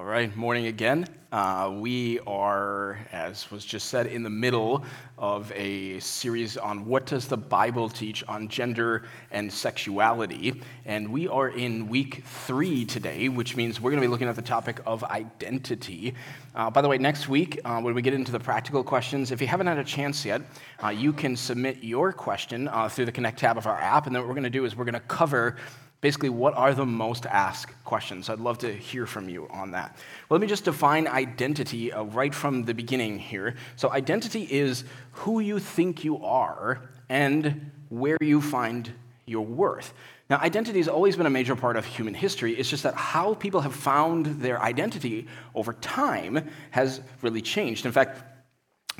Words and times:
All 0.00 0.06
right, 0.06 0.34
morning 0.34 0.64
again. 0.64 1.06
Uh, 1.30 1.70
we 1.74 2.20
are, 2.20 2.98
as 3.12 3.50
was 3.50 3.66
just 3.66 3.90
said, 3.90 4.06
in 4.06 4.22
the 4.22 4.30
middle 4.30 4.82
of 5.18 5.52
a 5.54 6.00
series 6.00 6.56
on 6.56 6.86
what 6.86 7.04
does 7.04 7.28
the 7.28 7.36
Bible 7.36 7.90
teach 7.90 8.24
on 8.26 8.48
gender 8.48 9.04
and 9.30 9.52
sexuality. 9.52 10.62
And 10.86 11.12
we 11.12 11.28
are 11.28 11.50
in 11.50 11.86
week 11.86 12.24
three 12.24 12.86
today, 12.86 13.28
which 13.28 13.56
means 13.56 13.78
we're 13.78 13.90
going 13.90 14.00
to 14.00 14.06
be 14.06 14.10
looking 14.10 14.26
at 14.26 14.36
the 14.36 14.42
topic 14.42 14.80
of 14.86 15.04
identity. 15.04 16.14
Uh, 16.54 16.70
by 16.70 16.80
the 16.80 16.88
way, 16.88 16.96
next 16.96 17.28
week, 17.28 17.60
uh, 17.66 17.78
when 17.82 17.92
we 17.92 18.00
get 18.00 18.14
into 18.14 18.32
the 18.32 18.40
practical 18.40 18.82
questions, 18.82 19.32
if 19.32 19.42
you 19.42 19.46
haven't 19.46 19.66
had 19.66 19.76
a 19.76 19.84
chance 19.84 20.24
yet, 20.24 20.40
uh, 20.82 20.88
you 20.88 21.12
can 21.12 21.36
submit 21.36 21.84
your 21.84 22.10
question 22.10 22.68
uh, 22.68 22.88
through 22.88 23.04
the 23.04 23.12
Connect 23.12 23.38
tab 23.38 23.58
of 23.58 23.66
our 23.66 23.78
app. 23.78 24.06
And 24.06 24.16
then 24.16 24.22
what 24.22 24.28
we're 24.28 24.34
going 24.34 24.44
to 24.44 24.50
do 24.50 24.64
is 24.64 24.74
we're 24.74 24.86
going 24.86 24.94
to 24.94 25.00
cover 25.00 25.56
Basically, 26.00 26.30
what 26.30 26.54
are 26.54 26.72
the 26.72 26.86
most 26.86 27.26
asked 27.26 27.72
questions? 27.84 28.30
I'd 28.30 28.40
love 28.40 28.58
to 28.58 28.72
hear 28.72 29.04
from 29.04 29.28
you 29.28 29.46
on 29.50 29.72
that. 29.72 29.96
Well, 30.28 30.38
let 30.38 30.40
me 30.40 30.46
just 30.46 30.64
define 30.64 31.06
identity 31.06 31.92
uh, 31.92 32.04
right 32.04 32.34
from 32.34 32.64
the 32.64 32.72
beginning 32.72 33.18
here. 33.18 33.54
So, 33.76 33.90
identity 33.90 34.44
is 34.50 34.84
who 35.12 35.40
you 35.40 35.58
think 35.58 36.02
you 36.02 36.24
are 36.24 36.80
and 37.10 37.70
where 37.90 38.16
you 38.22 38.40
find 38.40 38.90
your 39.26 39.44
worth. 39.44 39.92
Now, 40.30 40.38
identity 40.38 40.78
has 40.78 40.88
always 40.88 41.16
been 41.16 41.26
a 41.26 41.30
major 41.30 41.56
part 41.56 41.76
of 41.76 41.84
human 41.84 42.14
history. 42.14 42.52
It's 42.54 42.70
just 42.70 42.84
that 42.84 42.94
how 42.94 43.34
people 43.34 43.60
have 43.60 43.74
found 43.74 44.26
their 44.40 44.62
identity 44.62 45.26
over 45.54 45.72
time 45.74 46.48
has 46.70 47.00
really 47.20 47.42
changed. 47.42 47.84
In 47.84 47.92
fact, 47.92 48.22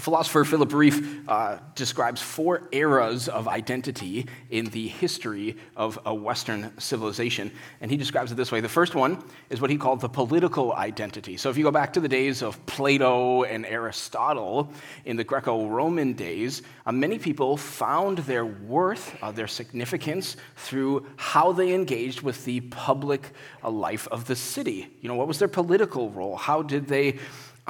Philosopher 0.01 0.45
Philip 0.45 0.71
Rieff 0.71 1.29
uh, 1.29 1.59
describes 1.75 2.23
four 2.23 2.69
eras 2.73 3.29
of 3.29 3.47
identity 3.47 4.27
in 4.49 4.67
the 4.67 4.89
history 4.89 5.57
of 5.77 5.99
a 6.07 6.15
Western 6.15 6.73
civilization, 6.79 7.53
and 7.81 7.91
he 7.91 7.97
describes 7.97 8.33
it 8.33 8.37
this 8.37 8.51
way. 8.51 8.61
The 8.61 8.69
first 8.69 8.95
one 8.95 9.23
is 9.51 9.61
what 9.61 9.71
he 9.71 9.77
called 9.77 10.01
the 10.01 10.09
political 10.09 10.73
identity. 10.73 11.37
So, 11.37 11.51
if 11.51 11.57
you 11.57 11.65
go 11.65 11.71
back 11.71 11.93
to 11.93 12.01
the 12.01 12.09
days 12.09 12.43
of 12.43 12.65
Plato 12.67 13.45
and 13.45 13.67
Aristotle 13.67 14.73
in 15.05 15.17
the 15.17 15.25
Greco 15.25 15.67
Roman 15.67 16.15
days, 16.15 16.63
uh, 16.87 16.93
many 16.93 17.19
people 17.19 17.57
found 17.57 18.19
their 18.19 18.47
worth, 18.47 19.17
uh, 19.23 19.31
their 19.31 19.49
significance, 19.49 20.37
through 20.57 21.07
how 21.17 21.53
they 21.53 21.75
engaged 21.75 22.23
with 22.23 22.45
the 22.45 22.61
public 22.63 23.33
uh, 23.63 23.71
life 23.71 24.09
of 24.09 24.25
the 24.25 24.37
city. 24.37 24.89
You 25.01 25.09
know, 25.09 25.15
what 25.15 25.29
was 25.29 25.39
their 25.39 25.49
political 25.49 26.11
role? 26.11 26.37
How 26.37 26.63
did 26.63 26.87
they 26.87 27.19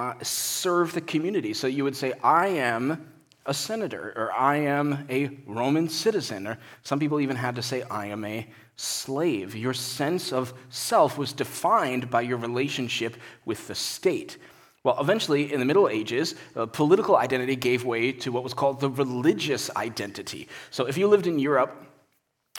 uh, 0.00 0.14
serve 0.22 0.94
the 0.94 1.00
community. 1.02 1.52
So 1.52 1.66
you 1.66 1.84
would 1.84 1.94
say, 1.94 2.14
I 2.24 2.46
am 2.46 3.06
a 3.44 3.52
senator, 3.52 4.14
or 4.16 4.32
I 4.32 4.56
am 4.56 5.04
a 5.10 5.30
Roman 5.46 5.90
citizen, 5.90 6.46
or 6.46 6.58
some 6.82 6.98
people 6.98 7.20
even 7.20 7.36
had 7.36 7.56
to 7.56 7.62
say, 7.62 7.82
I 7.82 8.06
am 8.06 8.24
a 8.24 8.48
slave. 8.76 9.54
Your 9.54 9.74
sense 9.74 10.32
of 10.32 10.54
self 10.70 11.18
was 11.18 11.34
defined 11.34 12.08
by 12.08 12.22
your 12.22 12.38
relationship 12.38 13.18
with 13.44 13.68
the 13.68 13.74
state. 13.74 14.38
Well, 14.84 14.96
eventually, 14.98 15.52
in 15.52 15.60
the 15.60 15.66
Middle 15.66 15.90
Ages, 15.90 16.34
uh, 16.56 16.64
political 16.64 17.16
identity 17.16 17.54
gave 17.54 17.84
way 17.84 18.12
to 18.12 18.32
what 18.32 18.42
was 18.42 18.54
called 18.54 18.80
the 18.80 18.88
religious 18.88 19.68
identity. 19.76 20.48
So, 20.70 20.86
if 20.86 20.96
you 20.96 21.08
lived 21.08 21.26
in 21.26 21.38
Europe 21.38 21.89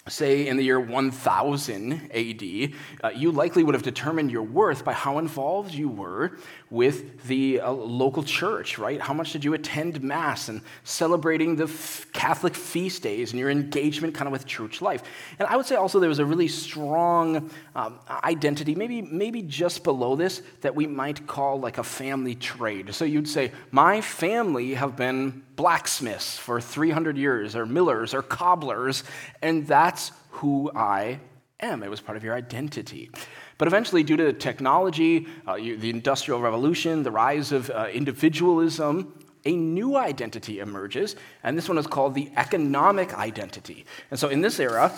say 0.07 0.47
in 0.47 0.57
the 0.57 0.63
year 0.63 0.79
1000 0.79 1.93
AD, 2.11 2.73
uh, 3.03 3.09
you 3.15 3.31
likely 3.31 3.63
would 3.63 3.75
have 3.75 3.83
determined 3.83 4.31
your 4.31 4.41
worth 4.41 4.83
by 4.83 4.93
how 4.93 5.19
involved 5.19 5.73
you 5.73 5.89
were 5.89 6.37
with 6.71 7.23
the 7.27 7.59
uh, 7.59 7.71
local 7.71 8.23
church, 8.23 8.79
right? 8.79 8.99
How 8.99 9.13
much 9.13 9.31
did 9.31 9.43
you 9.43 9.53
attend 9.53 10.01
Mass 10.01 10.49
and 10.49 10.61
celebrating 10.83 11.55
the 11.55 11.65
f- 11.65 12.07
Catholic 12.13 12.55
feast 12.55 13.03
days 13.03 13.31
and 13.31 13.39
your 13.39 13.51
engagement 13.51 14.15
kind 14.15 14.27
of 14.27 14.31
with 14.31 14.47
church 14.47 14.81
life? 14.81 15.03
And 15.37 15.47
I 15.47 15.55
would 15.55 15.67
say 15.67 15.75
also 15.75 15.99
there 15.99 16.09
was 16.09 16.19
a 16.19 16.25
really 16.25 16.47
strong 16.47 17.51
um, 17.75 17.99
identity, 18.23 18.73
maybe, 18.73 19.03
maybe 19.03 19.43
just 19.43 19.83
below 19.83 20.15
this, 20.15 20.41
that 20.61 20.73
we 20.73 20.87
might 20.87 21.27
call 21.27 21.59
like 21.59 21.77
a 21.77 21.83
family 21.83 22.33
trade. 22.33 22.95
So 22.95 23.05
you'd 23.05 23.29
say, 23.29 23.51
My 23.69 24.01
family 24.01 24.73
have 24.73 24.95
been 24.95 25.43
blacksmiths 25.55 26.37
for 26.37 26.61
300 26.61 27.17
years, 27.17 27.55
or 27.55 27.65
millers, 27.65 28.13
or 28.13 28.21
cobblers, 28.21 29.03
and 29.41 29.67
that's 29.67 30.11
who 30.29 30.71
I 30.75 31.19
am. 31.59 31.83
It 31.83 31.89
was 31.89 32.01
part 32.01 32.17
of 32.17 32.23
your 32.23 32.35
identity. 32.35 33.09
But 33.57 33.67
eventually, 33.67 34.03
due 34.03 34.17
to 34.17 34.33
technology, 34.33 35.27
uh, 35.47 35.55
you, 35.55 35.77
the 35.77 35.89
Industrial 35.89 36.41
Revolution, 36.41 37.03
the 37.03 37.11
rise 37.11 37.51
of 37.51 37.69
uh, 37.69 37.87
individualism, 37.93 39.13
a 39.45 39.55
new 39.55 39.97
identity 39.97 40.59
emerges, 40.59 41.15
and 41.43 41.57
this 41.57 41.67
one 41.67 41.77
is 41.77 41.87
called 41.87 42.13
the 42.13 42.31
economic 42.37 43.13
identity. 43.13 43.85
And 44.09 44.19
so, 44.19 44.29
in 44.29 44.41
this 44.41 44.59
era, 44.59 44.91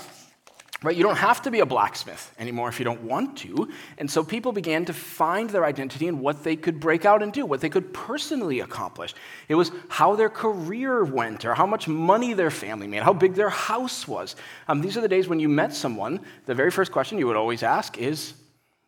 Right? 0.84 0.98
You 0.98 1.04
don't 1.04 1.16
have 1.16 1.42
to 1.44 1.52
be 1.52 1.62
a 1.62 1.66
blacksmith 1.66 2.34
anymore 2.38 2.68
if 2.68 2.78
you 2.78 2.84
don't 2.84 3.04
want 3.04 3.38
to. 3.38 3.70
And 3.98 4.12
so 4.12 4.22
people 4.22 4.52
began 4.52 4.84
to 4.86 4.94
find 4.94 5.50
their 5.50 5.64
identity 5.64 6.08
in 6.08 6.20
what 6.20 6.44
they 6.44 6.58
could 6.58 6.82
break 6.82 7.06
out 7.06 7.24
and 7.24 7.32
do, 7.32 7.46
what 7.46 7.62
they 7.62 7.70
could 7.70 7.94
personally 7.94 8.60
accomplish. 8.60 9.16
It 9.48 9.56
was 9.56 9.72
how 9.88 10.18
their 10.18 10.30
career 10.30 11.06
went, 11.06 11.46
or 11.46 11.54
how 11.54 11.66
much 11.66 11.88
money 11.88 12.34
their 12.34 12.52
family 12.52 12.88
made, 12.88 13.02
how 13.02 13.14
big 13.14 13.36
their 13.36 13.50
house 13.50 14.06
was. 14.08 14.36
Um, 14.68 14.82
these 14.82 14.98
are 14.98 15.02
the 15.02 15.08
days 15.08 15.30
when 15.30 15.40
you 15.40 15.48
met 15.48 15.74
someone, 15.74 16.20
the 16.46 16.54
very 16.54 16.70
first 16.70 16.92
question 16.92 17.18
you 17.18 17.28
would 17.28 17.38
always 17.38 17.64
ask 17.64 17.98
is, 17.98 18.34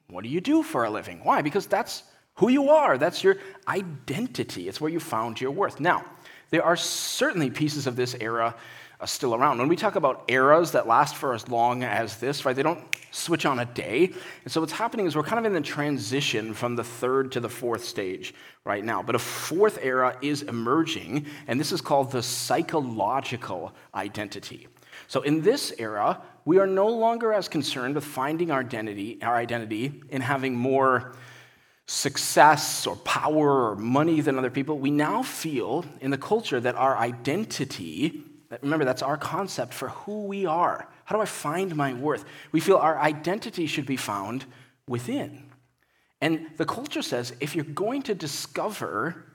What 0.10 0.24
do 0.24 0.30
you 0.30 0.42
do 0.42 0.64
for 0.64 0.84
a 0.84 0.90
living? 0.90 1.22
Why? 1.24 1.42
Because 1.42 1.66
that's 1.66 2.04
who 2.36 2.50
you 2.50 2.70
are, 2.70 2.98
that's 2.98 3.24
your 3.24 3.38
identity, 3.70 4.68
it's 4.68 4.82
where 4.82 4.92
you 4.92 5.00
found 5.00 5.40
your 5.40 5.52
worth. 5.52 5.80
Now, 5.80 6.04
there 6.50 6.64
are 6.64 6.76
certainly 6.76 7.50
pieces 7.50 7.88
of 7.88 7.96
this 7.96 8.16
era 8.20 8.56
Uh, 8.98 9.06
still 9.06 9.36
around. 9.36 9.58
When 9.58 9.68
we 9.68 9.76
talk 9.76 9.98
about 9.98 10.24
eras 10.30 10.72
that 10.72 10.88
last 10.88 11.16
for 11.18 11.34
as 11.34 11.50
long 11.50 11.84
as 11.84 12.16
this, 12.18 12.46
right, 12.46 12.56
they 12.56 12.64
don't 12.64 12.80
switch 13.12 13.46
on 13.46 13.60
a 13.60 13.66
day. 13.66 14.06
And 14.44 14.52
so 14.52 14.62
what's 14.62 14.72
happening 14.72 15.06
is 15.06 15.18
we're 15.18 15.24
kind 15.24 15.40
of 15.40 15.44
in 15.46 15.52
the 15.52 15.68
transition 15.68 16.54
from 16.54 16.78
the 16.78 16.84
third 16.84 17.34
to 17.34 17.42
the 17.42 17.50
fourth 17.50 17.84
stage 17.84 18.34
right 18.64 18.86
now. 18.86 19.04
But 19.04 19.16
a 19.16 19.20
fourth 19.20 19.80
era 19.82 20.18
is 20.22 20.44
emerging, 20.44 21.26
and 21.48 21.60
this 21.60 21.74
is 21.74 21.82
called 21.82 22.12
the 22.12 22.24
psychological 22.24 23.74
identity. 23.94 24.70
So 25.08 25.24
in 25.24 25.42
this 25.42 25.74
era, 25.78 26.22
we 26.46 26.60
are 26.60 26.68
no 26.68 26.88
longer 26.88 27.34
as 27.34 27.50
concerned 27.50 27.96
with 27.96 28.06
finding 28.06 28.50
our 28.50 28.62
identity, 28.62 29.22
our 29.22 29.36
identity 29.36 30.04
in 30.10 30.22
having 30.22 30.56
more 30.56 31.16
success 31.86 32.88
or 32.88 32.96
power 32.96 33.72
or 33.72 33.76
money 33.76 34.22
than 34.22 34.38
other 34.38 34.50
people. 34.50 34.80
We 34.80 34.92
now 34.92 35.22
feel 35.22 35.84
in 36.00 36.12
the 36.12 36.18
culture 36.18 36.62
that 36.62 36.76
our 36.76 36.98
identity 36.98 38.24
Remember, 38.62 38.86
that's 38.86 39.02
our 39.02 39.18
concept 39.18 39.74
for 39.74 39.90
who 39.90 40.24
we 40.24 40.46
are. 40.46 40.88
How 41.06 41.16
do 41.16 41.22
I 41.22 41.26
find 41.26 41.76
my 41.76 41.94
worth? 41.94 42.26
We 42.52 42.60
feel 42.60 42.78
our 42.78 42.98
identity 43.00 43.68
should 43.68 43.86
be 43.86 43.98
found 43.98 44.46
within. 44.88 45.52
And 46.22 46.48
the 46.58 46.66
culture 46.66 47.02
says 47.02 47.34
if 47.40 47.56
you're 47.56 47.66
going 47.66 48.04
to 48.04 48.16
discover 48.16 49.26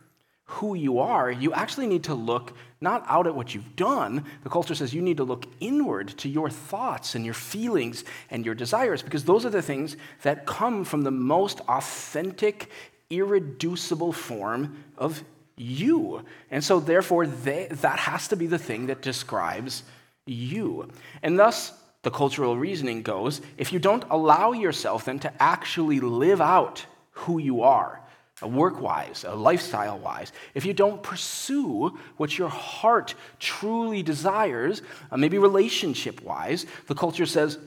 who 0.44 0.74
you 0.74 0.98
are, 0.98 1.30
you 1.30 1.52
actually 1.52 1.86
need 1.86 2.04
to 2.04 2.14
look 2.14 2.56
not 2.80 3.04
out 3.06 3.26
at 3.26 3.34
what 3.36 3.54
you've 3.54 3.76
done. 3.76 4.24
The 4.42 4.50
culture 4.50 4.74
says 4.74 4.92
you 4.92 5.02
need 5.02 5.18
to 5.18 5.24
look 5.24 5.46
inward 5.60 6.08
to 6.18 6.28
your 6.28 6.50
thoughts 6.50 7.14
and 7.14 7.24
your 7.24 7.34
feelings 7.34 8.04
and 8.30 8.44
your 8.44 8.56
desires 8.56 9.02
because 9.02 9.24
those 9.24 9.44
are 9.44 9.50
the 9.50 9.62
things 9.62 9.96
that 10.22 10.46
come 10.46 10.84
from 10.84 11.02
the 11.02 11.10
most 11.10 11.60
authentic, 11.68 12.70
irreducible 13.10 14.12
form 14.12 14.82
of 14.98 15.22
you. 15.60 16.24
And 16.50 16.64
so, 16.64 16.80
therefore, 16.80 17.26
they, 17.26 17.66
that 17.70 17.98
has 17.98 18.28
to 18.28 18.36
be 18.36 18.46
the 18.46 18.58
thing 18.58 18.86
that 18.86 19.02
describes 19.02 19.82
you. 20.26 20.88
And 21.22 21.38
thus, 21.38 21.72
the 22.02 22.10
cultural 22.10 22.56
reasoning 22.56 23.02
goes 23.02 23.40
if 23.58 23.72
you 23.72 23.78
don't 23.78 24.04
allow 24.10 24.52
yourself 24.52 25.04
then 25.04 25.18
to 25.20 25.42
actually 25.42 26.00
live 26.00 26.40
out 26.40 26.86
who 27.10 27.38
you 27.38 27.62
are, 27.62 28.00
work 28.42 28.80
wise, 28.80 29.24
lifestyle 29.24 29.98
wise, 29.98 30.32
if 30.54 30.64
you 30.64 30.72
don't 30.72 31.02
pursue 31.02 31.98
what 32.16 32.38
your 32.38 32.48
heart 32.48 33.14
truly 33.38 34.02
desires, 34.02 34.80
uh, 35.10 35.16
maybe 35.18 35.36
relationship 35.36 36.22
wise, 36.22 36.64
the 36.86 36.94
culture 36.94 37.26
says 37.26 37.58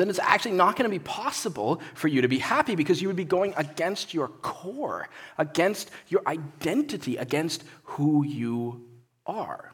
then 0.00 0.08
it's 0.08 0.18
actually 0.18 0.52
not 0.52 0.76
going 0.76 0.90
to 0.90 0.98
be 0.98 1.02
possible 1.02 1.80
for 1.94 2.08
you 2.08 2.22
to 2.22 2.28
be 2.28 2.38
happy 2.38 2.74
because 2.74 3.02
you 3.02 3.08
would 3.08 3.16
be 3.16 3.24
going 3.24 3.52
against 3.56 4.14
your 4.14 4.28
core, 4.28 5.08
against 5.38 5.90
your 6.08 6.22
identity, 6.26 7.16
against 7.16 7.64
who 7.84 8.24
you 8.24 8.84
are. 9.26 9.72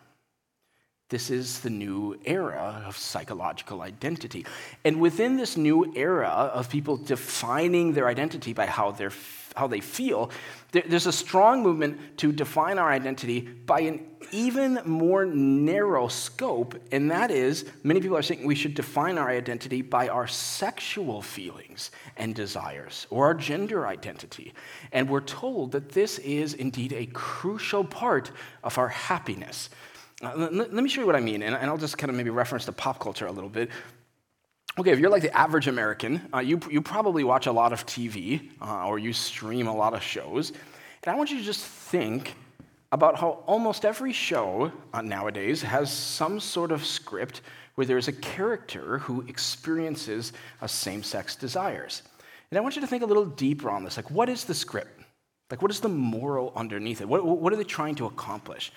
This 1.10 1.30
is 1.30 1.60
the 1.60 1.70
new 1.70 2.20
era 2.26 2.82
of 2.86 2.96
psychological 2.96 3.80
identity. 3.80 4.44
And 4.84 5.00
within 5.00 5.38
this 5.38 5.56
new 5.56 5.90
era 5.96 6.28
of 6.28 6.68
people 6.68 6.98
defining 6.98 7.94
their 7.94 8.08
identity 8.08 8.52
by 8.52 8.66
how 8.66 8.90
they're 8.90 9.08
how 9.58 9.66
they 9.66 9.80
feel, 9.80 10.30
there's 10.72 11.06
a 11.06 11.12
strong 11.12 11.62
movement 11.62 12.18
to 12.18 12.30
define 12.30 12.78
our 12.78 12.90
identity 12.90 13.40
by 13.40 13.80
an 13.80 14.06
even 14.32 14.80
more 14.84 15.24
narrow 15.24 16.08
scope, 16.08 16.74
and 16.92 17.10
that 17.10 17.30
is 17.30 17.64
many 17.82 18.00
people 18.00 18.16
are 18.16 18.22
saying 18.22 18.46
we 18.46 18.54
should 18.54 18.74
define 18.74 19.18
our 19.18 19.28
identity 19.28 19.82
by 19.82 20.08
our 20.08 20.26
sexual 20.26 21.22
feelings 21.22 21.90
and 22.16 22.34
desires 22.34 23.06
or 23.10 23.26
our 23.26 23.34
gender 23.34 23.86
identity. 23.86 24.52
And 24.92 25.08
we're 25.08 25.20
told 25.20 25.72
that 25.72 25.90
this 25.90 26.18
is 26.18 26.54
indeed 26.54 26.92
a 26.92 27.06
crucial 27.06 27.84
part 27.84 28.30
of 28.62 28.78
our 28.78 28.88
happiness. 28.88 29.70
Uh, 30.20 30.32
let, 30.36 30.52
let, 30.52 30.82
me 30.82 30.88
show 30.88 31.00
you 31.00 31.06
what 31.06 31.16
I 31.16 31.20
mean, 31.20 31.42
and, 31.42 31.54
and 31.54 31.70
I'll 31.70 31.78
just 31.78 31.96
kind 31.96 32.10
of 32.10 32.16
maybe 32.16 32.30
reference 32.30 32.64
the 32.64 32.72
pop 32.72 32.98
culture 32.98 33.26
a 33.26 33.32
little 33.32 33.50
bit. 33.50 33.70
Okay, 34.78 34.92
if 34.92 35.00
you're 35.00 35.10
like 35.10 35.22
the 35.22 35.36
average 35.36 35.66
American, 35.66 36.28
uh, 36.32 36.38
you, 36.38 36.60
you 36.70 36.80
probably 36.80 37.24
watch 37.24 37.48
a 37.48 37.52
lot 37.52 37.72
of 37.72 37.84
TV 37.84 38.48
uh, 38.62 38.86
or 38.86 39.00
you 39.00 39.12
stream 39.12 39.66
a 39.66 39.74
lot 39.74 39.92
of 39.92 40.00
shows. 40.04 40.50
And 41.02 41.12
I 41.12 41.16
want 41.16 41.32
you 41.32 41.38
to 41.38 41.42
just 41.42 41.64
think 41.64 42.34
about 42.92 43.18
how 43.18 43.42
almost 43.48 43.84
every 43.84 44.12
show 44.12 44.70
uh, 44.94 45.02
nowadays 45.02 45.62
has 45.62 45.92
some 45.92 46.38
sort 46.38 46.70
of 46.70 46.86
script 46.86 47.40
where 47.74 47.88
there's 47.88 48.06
a 48.06 48.12
character 48.12 48.98
who 48.98 49.22
experiences 49.22 50.32
same 50.68 51.02
sex 51.02 51.34
desires. 51.34 52.04
And 52.52 52.56
I 52.56 52.60
want 52.60 52.76
you 52.76 52.80
to 52.80 52.86
think 52.86 53.02
a 53.02 53.06
little 53.06 53.26
deeper 53.26 53.70
on 53.70 53.82
this. 53.82 53.96
Like, 53.96 54.12
what 54.12 54.28
is 54.28 54.44
the 54.44 54.54
script? 54.54 55.02
Like, 55.50 55.60
what 55.60 55.72
is 55.72 55.80
the 55.80 55.88
moral 55.88 56.52
underneath 56.54 57.00
it? 57.00 57.08
What, 57.08 57.24
what 57.24 57.52
are 57.52 57.56
they 57.56 57.64
trying 57.64 57.96
to 57.96 58.06
accomplish? 58.06 58.70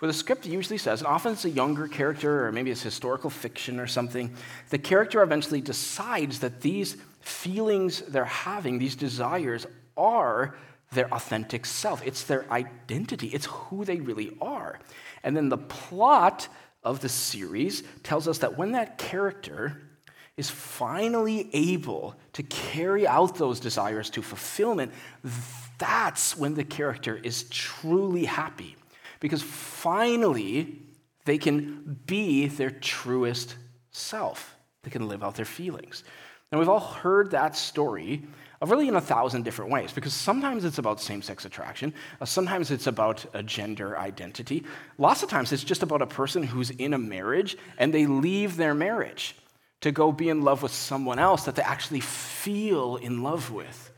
Well, 0.00 0.08
the 0.08 0.14
script 0.14 0.44
usually 0.44 0.76
says, 0.78 1.00
and 1.00 1.06
often 1.06 1.32
it's 1.32 1.46
a 1.46 1.50
younger 1.50 1.88
character, 1.88 2.46
or 2.46 2.52
maybe 2.52 2.70
it's 2.70 2.82
historical 2.82 3.30
fiction 3.30 3.80
or 3.80 3.86
something, 3.86 4.34
the 4.68 4.78
character 4.78 5.22
eventually 5.22 5.62
decides 5.62 6.40
that 6.40 6.60
these 6.60 6.96
feelings 7.20 8.02
they're 8.02 8.26
having, 8.26 8.78
these 8.78 8.94
desires, 8.94 9.66
are 9.96 10.54
their 10.92 11.12
authentic 11.12 11.64
self. 11.64 12.06
It's 12.06 12.24
their 12.24 12.50
identity, 12.52 13.28
it's 13.28 13.46
who 13.46 13.84
they 13.84 14.00
really 14.00 14.36
are. 14.40 14.78
And 15.22 15.34
then 15.34 15.48
the 15.48 15.58
plot 15.58 16.48
of 16.84 17.00
the 17.00 17.08
series 17.08 17.82
tells 18.02 18.28
us 18.28 18.38
that 18.38 18.58
when 18.58 18.72
that 18.72 18.98
character 18.98 19.82
is 20.36 20.50
finally 20.50 21.48
able 21.54 22.14
to 22.34 22.42
carry 22.42 23.06
out 23.06 23.36
those 23.36 23.58
desires 23.58 24.10
to 24.10 24.20
fulfillment, 24.22 24.92
that's 25.78 26.36
when 26.36 26.54
the 26.54 26.64
character 26.64 27.16
is 27.16 27.44
truly 27.44 28.26
happy. 28.26 28.76
Because 29.20 29.42
finally, 29.42 30.82
they 31.24 31.38
can 31.38 31.98
be 32.06 32.46
their 32.46 32.70
truest 32.70 33.56
self. 33.90 34.56
They 34.82 34.90
can 34.90 35.08
live 35.08 35.24
out 35.24 35.34
their 35.34 35.44
feelings. 35.44 36.04
And 36.50 36.58
we've 36.58 36.68
all 36.68 36.80
heard 36.80 37.32
that 37.32 37.56
story 37.56 38.22
of 38.60 38.70
really 38.70 38.88
in 38.88 38.96
a 38.96 39.00
thousand 39.00 39.44
different 39.44 39.70
ways, 39.70 39.92
because 39.92 40.14
sometimes 40.14 40.64
it's 40.64 40.78
about 40.78 41.00
same 41.00 41.20
sex 41.20 41.44
attraction, 41.44 41.92
uh, 42.20 42.24
sometimes 42.24 42.70
it's 42.70 42.86
about 42.86 43.26
a 43.34 43.42
gender 43.42 43.98
identity, 43.98 44.64
lots 44.96 45.22
of 45.22 45.28
times 45.28 45.52
it's 45.52 45.64
just 45.64 45.82
about 45.82 46.00
a 46.00 46.06
person 46.06 46.42
who's 46.42 46.70
in 46.70 46.94
a 46.94 46.98
marriage 46.98 47.58
and 47.76 47.92
they 47.92 48.06
leave 48.06 48.56
their 48.56 48.74
marriage 48.74 49.36
to 49.82 49.92
go 49.92 50.10
be 50.10 50.30
in 50.30 50.42
love 50.42 50.62
with 50.62 50.72
someone 50.72 51.18
else 51.18 51.44
that 51.44 51.54
they 51.54 51.62
actually 51.62 52.00
feel 52.00 52.96
in 52.96 53.22
love 53.22 53.50
with. 53.50 53.92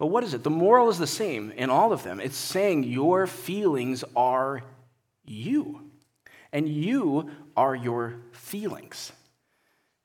But 0.00 0.06
what 0.06 0.24
is 0.24 0.32
it? 0.32 0.42
The 0.42 0.50
moral 0.50 0.88
is 0.88 0.98
the 0.98 1.06
same 1.06 1.52
in 1.52 1.68
all 1.68 1.92
of 1.92 2.02
them. 2.04 2.20
It's 2.20 2.34
saying 2.34 2.84
your 2.84 3.26
feelings 3.26 4.02
are 4.16 4.62
you, 5.26 5.90
and 6.54 6.66
you 6.66 7.30
are 7.54 7.74
your 7.74 8.16
feelings. 8.32 9.12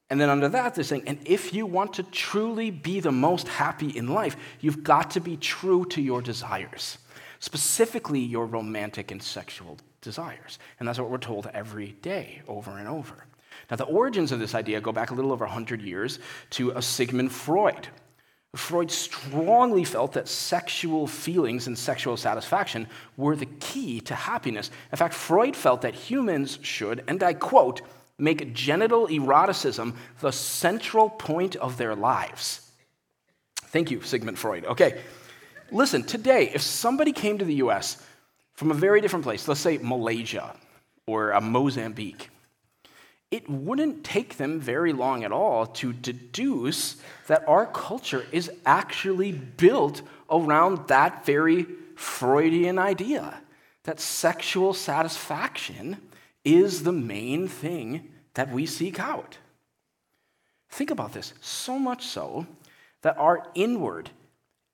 And 0.10 0.20
then 0.20 0.30
under 0.30 0.50
that, 0.50 0.76
they're 0.76 0.84
saying, 0.84 1.04
and 1.08 1.18
if 1.26 1.54
you 1.54 1.66
want 1.66 1.94
to 1.94 2.04
truly 2.04 2.72
be 2.72 3.00
the 3.00 3.14
most 3.14 3.48
happy 3.48 3.88
in 3.88 4.10
life, 4.10 4.36
you've 4.60 4.84
got 4.84 5.12
to 5.12 5.22
be 5.22 5.38
true 5.38 5.86
to 5.86 6.02
your 6.02 6.22
desires, 6.22 6.98
specifically 7.40 8.20
your 8.20 8.46
romantic 8.46 9.12
and 9.12 9.24
sexual 9.24 9.78
desires. 10.02 10.60
And 10.78 10.90
that's 10.90 11.00
what 11.00 11.10
we're 11.10 11.20
told 11.20 11.50
every 11.54 11.94
day, 12.02 12.42
over 12.50 12.78
and 12.78 12.90
over. 12.90 13.28
Now, 13.72 13.78
the 13.78 13.86
origins 13.86 14.34
of 14.34 14.40
this 14.40 14.56
idea 14.56 14.82
go 14.82 14.92
back 14.92 15.12
a 15.12 15.16
little 15.16 15.32
over 15.32 15.46
100 15.46 15.82
years 15.82 16.20
to 16.50 16.72
a 16.72 16.82
Sigmund 16.82 17.32
Freud. 17.32 17.88
Freud 18.58 18.92
strongly 18.92 19.84
felt 19.84 20.14
that 20.14 20.28
sexual 20.28 21.08
feelings 21.08 21.68
and 21.68 21.78
sexual 21.78 22.18
satisfaction 22.18 22.88
were 23.18 23.36
the 23.36 23.48
key 23.60 24.00
to 24.02 24.16
happiness. 24.16 24.72
In 24.92 24.98
fact, 24.98 25.14
Freud 25.14 25.56
felt 25.56 25.82
that 25.82 25.94
humans 25.94 26.60
should, 26.62 27.04
and 27.08 27.22
I 27.22 27.34
quote, 27.34 27.82
make 28.18 28.54
genital 28.54 29.08
eroticism 29.08 29.96
the 30.22 30.32
central 30.32 31.10
point 31.10 31.56
of 31.58 31.78
their 31.78 31.96
lives. 31.96 32.62
Thank 33.56 33.92
you, 33.92 34.02
Sigmund 34.02 34.40
Freud. 34.40 34.66
Okay, 34.66 35.02
listen, 35.72 36.04
today, 36.04 36.50
if 36.54 36.62
somebody 36.62 37.12
came 37.12 37.38
to 37.38 37.46
the 37.46 37.56
US 37.56 38.02
from 38.54 38.72
a 38.72 38.76
very 38.76 39.02
different 39.02 39.26
place, 39.26 39.48
let's 39.48 39.60
say 39.60 39.78
Malaysia 39.82 40.56
or 41.08 41.34
uh, 41.34 41.42
Mozambique, 41.42 42.30
it 43.32 43.50
wouldn't 43.50 44.04
take 44.04 44.38
them 44.38 44.60
very 44.60 44.94
long 44.94 45.24
at 45.24 45.32
all 45.32 45.66
to 45.66 45.92
deduce 45.92 46.98
that 47.28 47.48
our 47.48 47.66
culture 47.66 48.26
is 48.32 48.52
actually 48.66 49.32
built 49.32 50.02
around 50.30 50.88
that 50.88 51.26
very 51.26 51.66
Freudian 51.96 52.78
idea 52.78 53.42
that 53.84 54.00
sexual 54.00 54.74
satisfaction 54.74 55.98
is 56.44 56.84
the 56.84 56.92
main 56.92 57.48
thing 57.48 58.12
that 58.34 58.52
we 58.52 58.66
seek 58.66 59.00
out. 59.00 59.38
Think 60.70 60.92
about 60.92 61.14
this 61.14 61.34
so 61.40 61.80
much 61.80 62.06
so 62.06 62.46
that 63.02 63.18
our 63.18 63.48
inward 63.56 64.10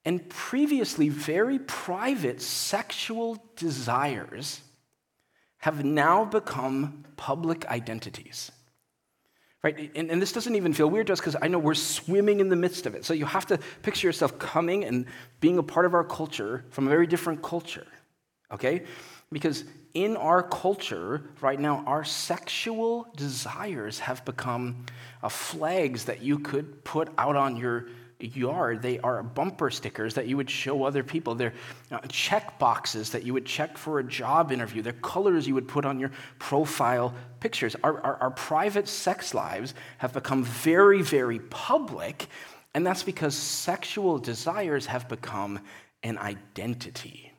and 0.04 0.28
previously 0.30 1.10
very 1.10 1.60
private 1.60 2.42
sexual 2.42 3.44
desires 3.56 4.62
have 5.62 5.86
now 5.86 6.26
become 6.26 7.06
public 7.18 7.66
identities. 7.68 8.52
Right? 9.64 9.92
And, 9.96 10.10
and 10.10 10.20
this 10.20 10.32
doesn't 10.32 10.56
even 10.56 10.74
feel 10.74 10.90
weird 10.90 11.08
to 11.08 11.14
us 11.14 11.20
because 11.20 11.36
I 11.40 11.48
know 11.48 11.60
we're 11.60 11.76
swimming 11.76 12.40
in 12.40 12.50
the 12.50 12.56
midst 12.56 12.88
of 12.88 12.96
it. 12.96 13.06
So 13.06 13.14
you 13.14 13.26
have 13.26 13.46
to 13.48 13.60
picture 13.84 14.08
yourself 14.08 14.40
coming 14.40 14.84
and 14.84 15.06
being 15.40 15.60
a 15.60 15.64
part 15.64 15.86
of 15.86 15.94
our 15.94 16.04
culture 16.04 16.66
from 16.72 16.88
a 16.88 16.90
very 16.90 17.06
different 17.06 17.44
culture. 17.44 17.86
Okay? 18.52 18.86
Because 19.32 19.64
in 19.94 20.18
our 20.18 20.42
culture 20.42 21.30
right 21.42 21.60
now, 21.60 21.84
our 21.86 22.04
sexual 22.04 23.08
desires 23.16 24.00
have 24.00 24.26
become 24.26 24.86
flags 25.30 26.06
that 26.06 26.24
you 26.24 26.40
could 26.40 26.84
put 26.84 27.10
out 27.20 27.36
on 27.36 27.56
your 27.56 27.88
yard. 28.24 28.82
They 28.82 29.00
are 29.00 29.24
bumper 29.24 29.70
stickers 29.70 30.14
that 30.16 30.28
you 30.28 30.38
would 30.38 30.50
show 30.50 30.84
other 30.84 31.04
people. 31.04 31.36
They're 31.36 31.54
uh, 31.92 32.00
check 32.10 32.60
boxes 32.60 33.12
that 33.12 33.24
you 33.24 33.34
would 33.34 33.46
check 33.46 33.78
for 33.78 34.00
a 34.00 34.04
job 34.04 34.52
interview. 34.52 34.82
They're 34.82 34.94
colors 34.94 35.48
you 35.48 35.56
would 35.56 35.68
put 35.68 35.86
on 35.86 36.00
your 36.00 36.12
profile 36.40 37.14
pictures. 37.40 37.76
Our, 37.84 38.00
our, 38.02 38.16
our 38.18 38.32
private 38.32 38.88
sex 38.88 39.34
lives 39.34 39.74
have 39.98 40.14
become 40.14 40.44
very, 40.44 41.02
very 41.02 41.40
public, 41.40 42.28
and 42.74 42.86
that's 42.86 43.04
because 43.04 43.36
sexual 43.36 44.18
desires 44.18 44.86
have 44.86 45.08
become 45.10 45.60
an 46.04 46.18
identity. 46.18 47.31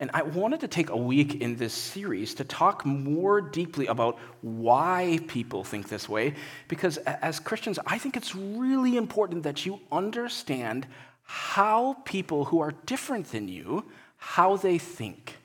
And 0.00 0.10
I 0.14 0.22
wanted 0.22 0.60
to 0.60 0.68
take 0.68 0.88
a 0.88 0.96
week 0.96 1.42
in 1.42 1.56
this 1.56 1.74
series 1.74 2.34
to 2.36 2.44
talk 2.44 2.86
more 2.86 3.42
deeply 3.42 3.86
about 3.86 4.18
why 4.40 5.20
people 5.28 5.62
think 5.62 5.90
this 5.90 6.08
way, 6.08 6.34
because 6.68 6.96
as 6.96 7.38
Christians, 7.38 7.78
I 7.86 7.98
think 7.98 8.16
it's 8.16 8.34
really 8.34 8.96
important 8.96 9.42
that 9.42 9.66
you 9.66 9.78
understand 9.92 10.86
how 11.22 11.98
people 12.06 12.46
who 12.46 12.60
are 12.60 12.72
different 12.86 13.30
than 13.30 13.46
you, 13.46 13.84
how 14.16 14.56
they 14.56 14.78
think, 14.78 15.36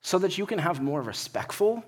so 0.00 0.18
that 0.20 0.38
you 0.38 0.46
can 0.46 0.60
have 0.60 0.80
more 0.80 1.02
respectful 1.02 1.84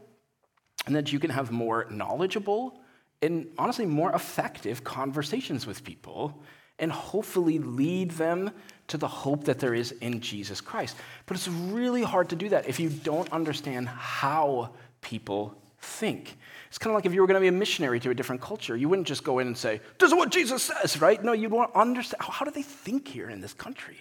and 0.86 0.96
that 0.96 1.12
you 1.12 1.20
can 1.20 1.30
have 1.30 1.52
more 1.52 1.86
knowledgeable 1.90 2.80
and 3.22 3.46
honestly 3.56 3.86
more 3.86 4.12
effective 4.12 4.82
conversations 4.82 5.64
with 5.64 5.84
people 5.84 6.42
and 6.82 6.92
hopefully 6.92 7.58
lead 7.58 8.10
them 8.12 8.50
to 8.88 8.98
the 8.98 9.08
hope 9.08 9.44
that 9.44 9.58
there 9.58 9.72
is 9.72 9.92
in 9.92 10.20
Jesus 10.20 10.60
Christ. 10.60 10.96
But 11.24 11.36
it's 11.38 11.48
really 11.48 12.02
hard 12.02 12.28
to 12.30 12.36
do 12.36 12.50
that 12.50 12.68
if 12.68 12.78
you 12.78 12.90
don't 12.90 13.30
understand 13.32 13.88
how 13.88 14.70
people 15.00 15.56
think. 15.78 16.36
It's 16.68 16.78
kind 16.78 16.90
of 16.92 16.96
like 16.96 17.06
if 17.06 17.14
you 17.14 17.20
were 17.20 17.26
going 17.26 17.36
to 17.36 17.40
be 17.40 17.48
a 17.48 17.52
missionary 17.52 18.00
to 18.00 18.10
a 18.10 18.14
different 18.14 18.42
culture, 18.42 18.76
you 18.76 18.88
wouldn't 18.88 19.06
just 19.06 19.24
go 19.24 19.38
in 19.38 19.46
and 19.46 19.56
say, 19.56 19.80
This 19.98 20.08
is 20.08 20.14
what 20.14 20.30
Jesus 20.30 20.64
says, 20.64 21.00
right? 21.00 21.22
No, 21.22 21.32
you'd 21.32 21.52
want 21.52 21.72
to 21.72 21.78
understand 21.78 22.22
how 22.22 22.44
do 22.44 22.50
they 22.50 22.62
think 22.62 23.06
here 23.08 23.30
in 23.30 23.40
this 23.40 23.52
country? 23.52 23.98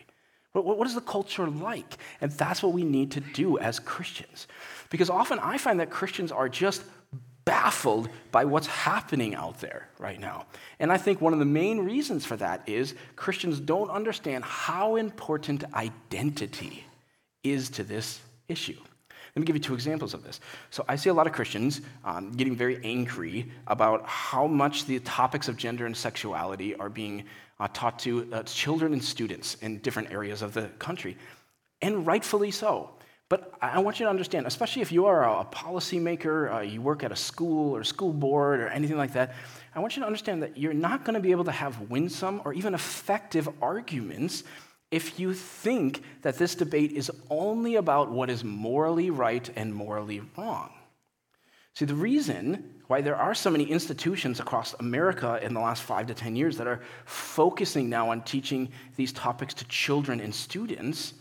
What, 0.54 0.66
what 0.66 0.88
is 0.88 0.96
the 0.96 1.02
culture 1.02 1.48
like? 1.48 1.98
And 2.20 2.32
that's 2.32 2.64
what 2.64 2.74
we 2.74 2.84
need 2.84 3.12
to 3.12 3.20
do 3.20 3.60
as 3.60 3.80
Christians. 3.80 4.48
Because 4.90 5.10
often 5.10 5.40
I 5.40 5.58
find 5.58 5.80
that 5.80 5.90
Christians 5.90 6.32
are 6.32 6.50
just 6.50 6.84
baffled 7.46 8.10
by 8.32 8.46
what's 8.46 8.68
happening 8.68 9.36
out 9.36 9.60
there 9.60 9.88
right 10.00 10.20
now. 10.20 10.46
And 10.80 10.92
I 10.92 10.98
think 10.98 11.22
one 11.22 11.34
of 11.34 11.40
the 11.40 11.46
main 11.46 11.80
reasons 11.80 12.26
for 12.26 12.38
that 12.38 12.68
is 12.68 12.96
Christians 13.16 13.60
don't 13.60 13.90
understand 13.90 14.44
how 14.44 14.96
important 14.96 15.64
identity 15.74 16.86
is 17.44 17.70
to 17.72 17.84
this 17.84 18.20
issue. 18.48 18.78
Let 19.36 19.40
me 19.40 19.46
give 19.46 19.56
you 19.56 19.62
two 19.62 19.74
examples 19.74 20.14
of 20.14 20.24
this. 20.24 20.42
So, 20.72 20.84
I 20.90 20.98
see 20.98 21.10
a 21.10 21.14
lot 21.14 21.26
of 21.26 21.32
Christians 21.32 21.82
um, 22.04 22.32
getting 22.34 22.56
very 22.56 22.84
angry 22.84 23.50
about 23.68 24.06
how 24.06 24.46
much 24.46 24.86
the 24.86 25.00
topics 25.00 25.48
of 25.48 25.56
gender 25.56 25.86
and 25.86 25.96
sexuality 25.96 26.76
are 26.76 26.90
being 26.90 27.24
uh, 27.60 27.70
taught 27.74 27.98
to 28.00 28.28
uh, 28.34 28.44
children 28.44 28.92
and 28.92 29.02
students 29.02 29.56
in 29.62 29.78
different 29.78 30.12
areas 30.12 30.42
of 30.42 30.54
the 30.54 30.68
country, 30.80 31.16
and 31.82 32.06
rightfully 32.06 32.52
so. 32.52 32.90
But 33.32 33.54
I 33.62 33.80
want 33.80 33.98
you 33.98 34.08
to 34.08 34.10
understand, 34.10 34.46
especially 34.46 34.82
if 34.82 34.92
you 34.92 35.06
are 35.06 35.24
a 35.24 35.46
policymaker, 35.46 36.54
uh, 36.54 36.60
you 36.60 36.82
work 36.82 37.02
at 37.02 37.14
a 37.14 37.16
school 37.16 37.74
or 37.74 37.82
school 37.86 38.12
board 38.12 38.60
or 38.60 38.68
anything 38.68 38.98
like 38.98 39.14
that, 39.14 39.36
I 39.74 39.80
want 39.80 39.96
you 39.96 40.02
to 40.02 40.06
understand 40.06 40.44
that 40.44 40.58
you're 40.58 40.74
not 40.74 41.06
going 41.06 41.14
to 41.14 41.22
be 41.22 41.32
able 41.32 41.46
to 41.46 41.52
have 41.54 41.90
winsome 41.90 42.42
or 42.44 42.54
even 42.54 42.74
effective 42.74 43.48
arguments 43.62 44.44
if 44.92 45.18
you 45.18 45.34
think 45.34 46.04
that 46.24 46.38
this 46.38 46.56
debate 46.56 46.92
is 46.92 47.10
only 47.30 47.76
about 47.76 48.12
what 48.12 48.30
is 48.30 48.44
morally 48.44 49.10
right 49.10 49.50
and 49.56 49.74
morally 49.74 50.22
wrong. 50.38 50.74
See, 51.74 51.86
the 51.86 51.96
reason 51.96 52.82
why 52.88 53.00
there 53.00 53.16
are 53.16 53.34
so 53.34 53.50
many 53.50 53.64
institutions 53.64 54.42
across 54.42 54.74
America 54.74 55.40
in 55.42 55.54
the 55.54 55.62
last 55.62 55.84
five 55.84 56.08
to 56.08 56.14
10 56.14 56.36
years 56.36 56.58
that 56.58 56.68
are 56.68 56.82
focusing 57.06 57.88
now 57.88 58.10
on 58.10 58.24
teaching 58.24 58.68
these 58.98 59.14
topics 59.14 59.54
to 59.54 59.66
children 59.70 60.20
and 60.20 60.36
students 60.36 61.14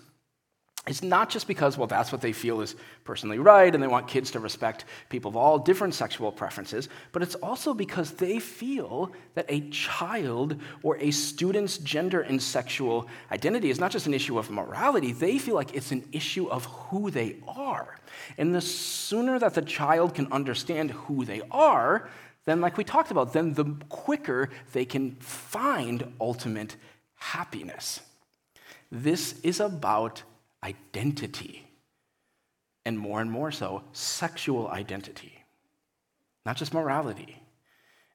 it's 0.90 1.04
not 1.04 1.30
just 1.30 1.46
because, 1.46 1.78
well, 1.78 1.86
that's 1.86 2.10
what 2.10 2.20
they 2.20 2.32
feel 2.32 2.60
is 2.60 2.74
personally 3.04 3.38
right 3.38 3.72
and 3.72 3.80
they 3.80 3.86
want 3.86 4.08
kids 4.08 4.32
to 4.32 4.40
respect 4.40 4.86
people 5.08 5.28
of 5.28 5.36
all 5.36 5.56
different 5.56 5.94
sexual 5.94 6.32
preferences, 6.32 6.88
but 7.12 7.22
it's 7.22 7.36
also 7.36 7.72
because 7.72 8.10
they 8.10 8.40
feel 8.40 9.12
that 9.34 9.46
a 9.48 9.60
child 9.70 10.56
or 10.82 10.96
a 10.98 11.12
student's 11.12 11.78
gender 11.78 12.22
and 12.22 12.42
sexual 12.42 13.06
identity 13.30 13.70
is 13.70 13.78
not 13.78 13.92
just 13.92 14.08
an 14.08 14.14
issue 14.14 14.36
of 14.36 14.50
morality, 14.50 15.12
they 15.12 15.38
feel 15.38 15.54
like 15.54 15.76
it's 15.76 15.92
an 15.92 16.04
issue 16.10 16.48
of 16.48 16.64
who 16.64 17.08
they 17.08 17.36
are. 17.46 17.96
And 18.36 18.52
the 18.52 18.60
sooner 18.60 19.38
that 19.38 19.54
the 19.54 19.62
child 19.62 20.16
can 20.16 20.26
understand 20.32 20.90
who 20.90 21.24
they 21.24 21.40
are, 21.52 22.10
then, 22.46 22.60
like 22.60 22.76
we 22.76 22.82
talked 22.82 23.12
about, 23.12 23.32
then 23.32 23.54
the 23.54 23.76
quicker 23.88 24.50
they 24.72 24.84
can 24.84 25.12
find 25.20 26.12
ultimate 26.20 26.74
happiness. 27.14 28.00
This 28.90 29.38
is 29.44 29.60
about 29.60 30.24
identity. 30.64 31.66
And 32.86 32.98
more 32.98 33.20
and 33.20 33.30
more 33.30 33.52
so, 33.52 33.84
sexual 33.92 34.68
identity, 34.68 35.44
not 36.46 36.56
just 36.56 36.72
morality. 36.72 37.40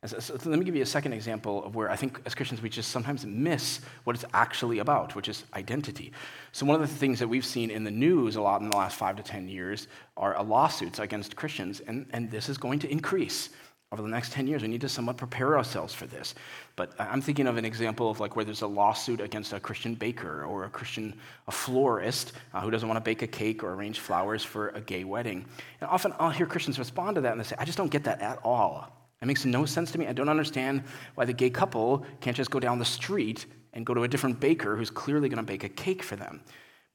So, 0.05 0.19
so 0.19 0.33
let 0.49 0.59
me 0.59 0.65
give 0.65 0.75
you 0.75 0.83
a 0.83 0.87
second 0.87 1.13
example 1.13 1.63
of 1.63 1.75
where 1.75 1.89
I 1.89 1.95
think 1.95 2.21
as 2.25 2.35
Christians 2.35 2.61
we 2.61 2.69
just 2.69 2.91
sometimes 2.91 3.25
miss 3.25 3.81
what 4.03 4.15
it's 4.15 4.25
actually 4.33 4.79
about, 4.79 5.15
which 5.15 5.27
is 5.27 5.43
identity. 5.53 6.11
So, 6.51 6.65
one 6.65 6.79
of 6.79 6.81
the 6.81 6.95
things 6.95 7.19
that 7.19 7.27
we've 7.27 7.45
seen 7.45 7.71
in 7.71 7.83
the 7.83 7.91
news 7.91 8.35
a 8.35 8.41
lot 8.41 8.61
in 8.61 8.69
the 8.69 8.77
last 8.77 8.97
five 8.97 9.15
to 9.15 9.23
10 9.23 9.47
years 9.47 9.87
are 10.17 10.41
lawsuits 10.43 10.99
against 10.99 11.35
Christians, 11.35 11.79
and, 11.79 12.05
and 12.11 12.29
this 12.29 12.49
is 12.49 12.57
going 12.57 12.79
to 12.79 12.91
increase 12.91 13.49
over 13.91 14.01
the 14.01 14.07
next 14.07 14.33
10 14.33 14.47
years. 14.47 14.61
We 14.61 14.67
need 14.67 14.81
to 14.81 14.89
somewhat 14.89 15.17
prepare 15.17 15.57
ourselves 15.57 15.93
for 15.93 16.07
this. 16.07 16.35
But 16.75 16.93
I'm 16.99 17.21
thinking 17.21 17.47
of 17.47 17.57
an 17.57 17.65
example 17.65 18.09
of 18.09 18.19
like 18.19 18.35
where 18.35 18.43
there's 18.43 18.61
a 18.61 18.67
lawsuit 18.67 19.21
against 19.21 19.53
a 19.53 19.59
Christian 19.59 19.95
baker 19.95 20.43
or 20.43 20.65
a 20.65 20.69
Christian 20.69 21.13
a 21.47 21.51
florist 21.51 22.33
uh, 22.53 22.61
who 22.61 22.71
doesn't 22.71 22.87
want 22.87 22.97
to 22.97 23.01
bake 23.03 23.21
a 23.21 23.27
cake 23.27 23.63
or 23.63 23.73
arrange 23.73 23.99
flowers 23.99 24.43
for 24.43 24.69
a 24.69 24.81
gay 24.81 25.03
wedding. 25.03 25.45
And 25.81 25.89
often 25.89 26.13
I'll 26.19 26.31
hear 26.31 26.45
Christians 26.45 26.79
respond 26.79 27.15
to 27.15 27.21
that 27.21 27.31
and 27.31 27.39
they 27.39 27.45
say, 27.45 27.55
I 27.59 27.65
just 27.65 27.77
don't 27.77 27.91
get 27.91 28.03
that 28.05 28.21
at 28.21 28.39
all. 28.43 28.91
It 29.21 29.27
makes 29.27 29.45
no 29.45 29.65
sense 29.65 29.91
to 29.91 29.97
me. 29.97 30.07
I 30.07 30.13
don't 30.13 30.29
understand 30.29 30.83
why 31.15 31.25
the 31.25 31.33
gay 31.33 31.49
couple 31.49 32.05
can't 32.21 32.35
just 32.35 32.51
go 32.51 32.59
down 32.59 32.79
the 32.79 32.85
street 32.85 33.45
and 33.73 33.85
go 33.85 33.93
to 33.93 34.03
a 34.03 34.07
different 34.07 34.39
baker 34.39 34.75
who's 34.75 34.89
clearly 34.89 35.29
going 35.29 35.37
to 35.37 35.43
bake 35.43 35.63
a 35.63 35.69
cake 35.69 36.03
for 36.03 36.15
them. 36.15 36.41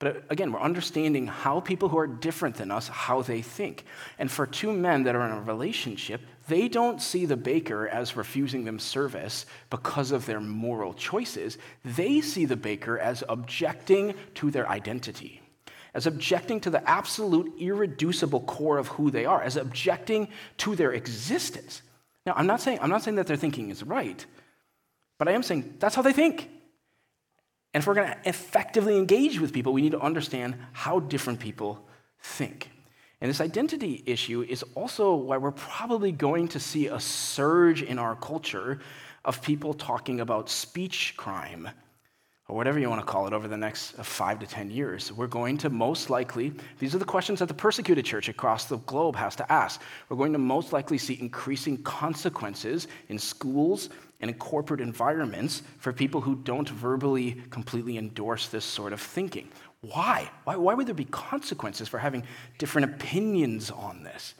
But 0.01 0.25
again, 0.31 0.51
we're 0.51 0.61
understanding 0.61 1.27
how 1.27 1.61
people 1.61 1.91
who 1.91 1.99
are 1.99 2.07
different 2.07 2.57
than 2.57 2.71
us, 2.71 2.89
how 2.89 3.21
they 3.21 3.43
think. 3.43 3.85
And 4.19 4.31
for 4.31 4.47
two 4.47 4.73
men 4.73 5.03
that 5.03 5.15
are 5.15 5.27
in 5.27 5.33
a 5.33 5.43
relationship, 5.43 6.23
they 6.49 6.69
don't 6.69 7.03
see 7.03 7.27
the 7.27 7.37
baker 7.37 7.87
as 7.87 8.17
refusing 8.17 8.65
them 8.65 8.79
service 8.79 9.45
because 9.69 10.11
of 10.11 10.25
their 10.25 10.41
moral 10.41 10.95
choices. 10.95 11.59
They 11.85 12.23
see 12.23 12.47
the 12.47 12.57
baker 12.57 12.99
as 12.99 13.23
objecting 13.29 14.15
to 14.37 14.51
their 14.51 14.67
identity, 14.71 15.43
as 15.93 16.07
objecting 16.07 16.61
to 16.61 16.71
the 16.71 16.89
absolute 16.89 17.53
irreducible 17.61 18.41
core 18.41 18.79
of 18.79 18.89
who 18.89 19.11
they 19.11 19.27
are, 19.27 19.43
as 19.43 19.57
objecting 19.57 20.29
to 20.57 20.75
their 20.77 20.93
existence. 20.93 21.83
Now, 22.25 22.33
I'm 22.37 22.47
not 22.47 22.63
saying, 22.63 22.79
I'm 22.81 22.91
not 22.91 23.03
saying 23.03 23.17
that 23.17 23.27
their 23.27 23.37
thinking 23.37 23.69
is 23.69 23.83
right, 23.83 24.25
but 25.19 25.29
I 25.29 25.33
am 25.33 25.43
saying 25.43 25.75
that's 25.79 25.95
how 25.95 26.01
they 26.01 26.15
think. 26.15 26.49
And 27.73 27.83
if 27.83 27.87
we're 27.87 27.95
going 27.95 28.09
to 28.09 28.29
effectively 28.29 28.97
engage 28.97 29.41
with 29.41 29.53
people, 29.53 29.73
we 29.73 29.83
need 29.83 29.93
to 29.93 30.01
understand 30.01 30.57
how 30.73 31.01
different 31.01 31.39
people 31.39 31.87
think. 32.21 32.71
And 33.21 33.29
this 33.29 33.41
identity 33.41 34.03
issue 34.07 34.43
is 34.43 34.65
also 34.75 35.15
why 35.15 35.37
we're 35.37 35.51
probably 35.53 36.11
going 36.11 36.49
to 36.49 36.61
see 36.61 36.87
a 36.87 36.99
surge 36.99 37.83
in 37.83 37.99
our 37.99 38.17
culture 38.17 38.81
of 39.25 39.43
people 39.43 39.75
talking 39.75 40.21
about 40.21 40.49
speech 40.49 41.15
crime 41.17 41.69
or 42.51 42.57
whatever 42.57 42.81
you 42.81 42.91
want 42.91 43.01
to 43.01 43.07
call 43.07 43.29
it 43.29 43.33
over 43.33 43.47
the 43.47 43.57
next 43.57 43.97
uh, 43.97 44.03
five 44.03 44.41
to 44.41 44.47
10 44.47 44.73
years. 44.73 45.13
We're 45.13 45.29
going 45.29 45.57
to 45.59 45.71
most 45.71 46.11
likely, 46.11 46.53
these 46.81 46.97
are 46.97 46.99
the 46.99 47.05
questions 47.05 47.39
that 47.39 47.47
the 47.47 47.55
persecuted 47.55 48.05
church 48.05 48.29
across 48.29 48.65
the 48.65 48.79
globe 48.79 49.15
has 49.15 49.37
to 49.37 49.53
ask. 49.53 49.81
We're 50.09 50.17
going 50.17 50.33
to 50.33 50.39
most 50.39 50.73
likely 50.73 50.99
see 50.99 51.17
increasing 51.21 51.81
consequences 51.85 52.89
in 53.09 53.21
schools 53.21 53.89
and 54.21 54.29
in 54.29 54.37
corporate 54.37 54.81
environments 54.81 55.63
for 55.79 55.93
people 55.93 56.21
who 56.21 56.35
don't 56.35 56.69
verbally 56.69 57.41
completely 57.51 57.97
endorse 57.97 58.49
this 58.49 58.65
sort 58.65 58.93
of 58.93 59.01
thinking. 59.01 59.49
Why? 59.83 60.29
Why, 60.43 60.57
why 60.57 60.75
would 60.75 60.89
there 60.89 60.95
be 60.95 61.05
consequences 61.05 61.87
for 61.87 61.99
having 61.99 62.25
different 62.59 62.93
opinions 62.93 63.71
on 63.71 64.03
this? 64.03 64.35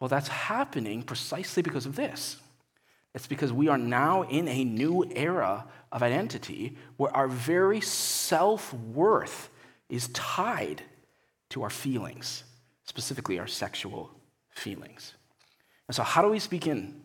Well, 0.00 0.08
that's 0.08 0.28
happening 0.28 1.02
precisely 1.02 1.62
because 1.62 1.84
of 1.84 1.96
this. 1.96 2.38
It's 3.14 3.26
because 3.26 3.52
we 3.52 3.68
are 3.68 3.76
now 3.76 4.22
in 4.22 4.48
a 4.48 4.64
new 4.64 5.04
era 5.14 5.66
of 5.92 6.02
identity 6.02 6.76
where 6.96 7.14
our 7.14 7.28
very 7.28 7.80
self 7.80 8.72
worth 8.74 9.50
is 9.88 10.08
tied 10.08 10.82
to 11.50 11.62
our 11.62 11.70
feelings, 11.70 12.44
specifically 12.84 13.38
our 13.38 13.46
sexual 13.46 14.10
feelings. 14.50 15.14
And 15.86 15.94
so, 15.94 16.02
how 16.02 16.22
do 16.22 16.28
we 16.28 16.38
speak 16.38 16.66
in? 16.66 17.02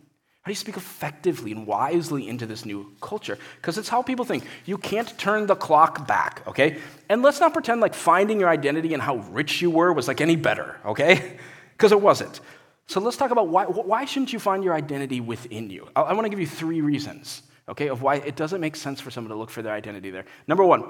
How 0.48 0.50
do 0.50 0.54
you 0.54 0.56
speak 0.56 0.78
effectively 0.78 1.52
and 1.52 1.68
wisely 1.68 2.30
into 2.30 2.46
this 2.46 2.66
new 2.66 2.96
culture? 3.02 3.38
Because 3.58 3.78
it's 3.78 3.90
how 3.90 4.02
people 4.02 4.24
think. 4.24 4.46
You 4.66 4.78
can't 4.78 5.18
turn 5.18 5.46
the 5.46 5.56
clock 5.56 6.08
back, 6.08 6.42
okay? 6.48 6.78
And 7.10 7.22
let's 7.22 7.42
not 7.42 7.52
pretend 7.52 7.82
like 7.82 7.94
finding 7.94 8.40
your 8.40 8.48
identity 8.48 8.94
and 8.94 9.04
how 9.04 9.18
rich 9.18 9.62
you 9.62 9.70
were 9.70 9.92
was 9.92 10.08
like 10.08 10.22
any 10.22 10.38
better, 10.38 10.78
okay? 10.86 11.38
Because 11.74 11.92
it 11.92 12.02
wasn't. 12.02 12.40
So 12.88 13.00
let's 13.00 13.18
talk 13.18 13.30
about 13.30 13.50
why, 13.50 13.66
why 13.66 14.06
shouldn't 14.06 14.34
you 14.34 14.40
find 14.40 14.64
your 14.64 14.74
identity 14.74 15.22
within 15.22 15.70
you? 15.70 15.90
I, 15.96 16.02
I 16.02 16.14
want 16.14 16.26
to 16.26 16.30
give 16.30 16.40
you 16.40 16.48
three 16.48 16.82
reasons, 16.82 17.44
okay, 17.70 17.88
of 17.88 18.02
why 18.02 18.16
it 18.16 18.36
doesn't 18.36 18.62
make 18.62 18.76
sense 18.76 19.02
for 19.02 19.12
someone 19.12 19.30
to 19.30 19.38
look 19.38 19.50
for 19.50 19.62
their 19.62 19.74
identity 19.74 20.10
there. 20.10 20.26
Number 20.48 20.64
one, 20.64 20.84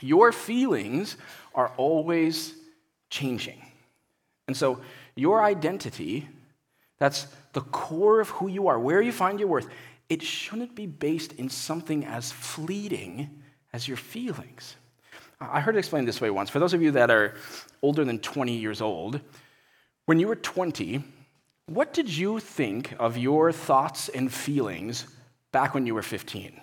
your 0.00 0.32
feelings 0.32 1.16
are 1.54 1.72
always 1.76 2.54
changing. 3.10 3.64
And 4.46 4.56
so 4.56 4.80
your 5.14 5.42
identity, 5.42 6.28
that's 6.98 7.26
the 7.52 7.60
core 7.60 8.20
of 8.20 8.28
who 8.30 8.48
you 8.48 8.68
are, 8.68 8.78
where 8.78 9.00
you 9.00 9.12
find 9.12 9.38
your 9.38 9.48
worth, 9.48 9.68
it 10.08 10.22
shouldn't 10.22 10.74
be 10.74 10.86
based 10.86 11.32
in 11.34 11.48
something 11.48 12.04
as 12.04 12.32
fleeting 12.32 13.42
as 13.72 13.88
your 13.88 13.96
feelings. 13.96 14.76
I 15.40 15.60
heard 15.60 15.76
it 15.76 15.78
explained 15.78 16.06
this 16.06 16.20
way 16.20 16.30
once. 16.30 16.50
For 16.50 16.58
those 16.58 16.74
of 16.74 16.82
you 16.82 16.92
that 16.92 17.10
are 17.10 17.34
older 17.82 18.04
than 18.04 18.18
20 18.18 18.52
years 18.52 18.80
old, 18.80 19.20
when 20.06 20.20
you 20.20 20.28
were 20.28 20.36
20, 20.36 21.02
what 21.66 21.92
did 21.92 22.08
you 22.08 22.40
think 22.40 22.94
of 22.98 23.16
your 23.16 23.50
thoughts 23.50 24.08
and 24.08 24.32
feelings 24.32 25.06
back 25.54 25.72
when 25.72 25.86
you 25.86 25.94
were 25.94 26.02
15? 26.02 26.60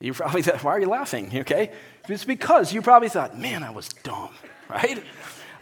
You 0.00 0.12
probably 0.12 0.42
thought, 0.42 0.62
why 0.64 0.72
are 0.72 0.80
you 0.80 0.88
laughing? 0.88 1.30
Okay? 1.34 1.70
It's 2.08 2.24
because 2.24 2.72
you 2.72 2.82
probably 2.82 3.08
thought, 3.08 3.38
man, 3.38 3.62
I 3.62 3.70
was 3.70 3.88
dumb, 3.88 4.30
right? 4.68 5.02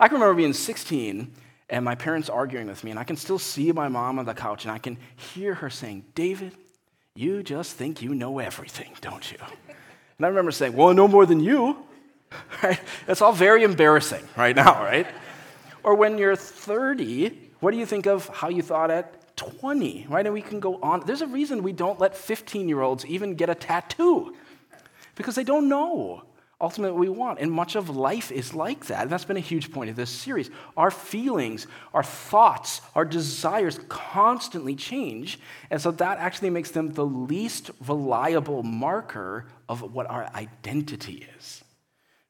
I 0.01 0.09
can 0.09 0.15
remember 0.15 0.35
being 0.35 0.53
16 0.53 1.31
and 1.69 1.85
my 1.85 1.95
parents 1.95 2.31
arguing 2.31 2.69
with 2.69 2.85
me, 2.85 2.91
and 2.93 3.01
I 3.01 3.05
can 3.05 3.17
still 3.17 3.39
see 3.39 3.73
my 3.73 3.89
mom 3.89 4.19
on 4.19 4.25
the 4.25 4.35
couch, 4.35 4.65
and 4.65 4.73
I 4.73 4.79
can 4.79 4.97
hear 5.17 5.55
her 5.55 5.69
saying, 5.69 6.05
David, 6.15 6.53
you 7.17 7.43
just 7.43 7.73
think 7.77 8.01
you 8.01 8.15
know 8.15 8.39
everything, 8.39 8.93
don't 9.01 9.31
you? 9.33 9.39
And 10.17 10.25
I 10.25 10.29
remember 10.29 10.53
saying, 10.53 10.75
Well, 10.75 10.95
know 10.95 11.09
more 11.09 11.27
than 11.27 11.41
you. 11.41 11.77
Right? 12.63 12.81
It's 13.07 13.23
all 13.23 13.33
very 13.33 13.63
embarrassing 13.63 14.25
right 14.37 14.55
now, 14.55 14.83
right? 14.83 15.07
Or 15.83 15.95
when 15.95 16.19
you're 16.19 16.37
30, 16.37 17.53
what 17.61 17.71
do 17.71 17.79
you 17.79 17.87
think 17.87 18.07
of 18.07 18.29
how 18.29 18.49
you 18.49 18.63
thought 18.63 18.91
at 18.91 19.16
20, 19.37 20.07
right? 20.09 20.27
And 20.27 20.35
we 20.35 20.43
can 20.43 20.61
go 20.61 20.81
on. 20.83 21.05
There's 21.07 21.23
a 21.23 21.27
reason 21.27 21.63
we 21.63 21.73
don't 21.73 22.01
let 22.01 22.17
15 22.17 22.69
year 22.69 22.81
olds 22.81 23.05
even 23.07 23.35
get 23.35 23.49
a 23.51 23.55
tattoo 23.55 24.35
because 25.15 25.35
they 25.35 25.45
don't 25.45 25.69
know 25.69 26.25
ultimately 26.61 26.93
what 26.93 27.01
we 27.01 27.09
want. 27.09 27.39
And 27.39 27.53
much 27.53 27.77
of 27.77 27.91
life 27.91 28.33
is 28.33 28.55
like 28.55 28.87
that. 28.87 29.03
And 29.03 29.11
that's 29.11 29.25
been 29.25 29.37
a 29.37 29.41
huge 29.41 29.71
point 29.73 29.91
of 29.91 29.97
this 29.97 30.11
series. 30.11 30.51
Our 30.77 30.91
feelings, 30.91 31.67
our 31.93 32.03
thoughts, 32.03 32.81
our 32.95 33.05
desires 33.05 33.79
constantly 33.89 34.75
change. 34.75 35.39
And 35.71 35.81
so 35.81 35.91
that 35.93 36.19
actually 36.19 36.51
makes 36.51 36.71
them 36.71 36.95
the 36.95 37.05
least 37.05 37.71
reliable 37.87 38.63
marker 38.63 39.47
of 39.69 39.95
what 39.95 40.09
our 40.09 40.31
identity 40.35 41.27
is. 41.37 41.63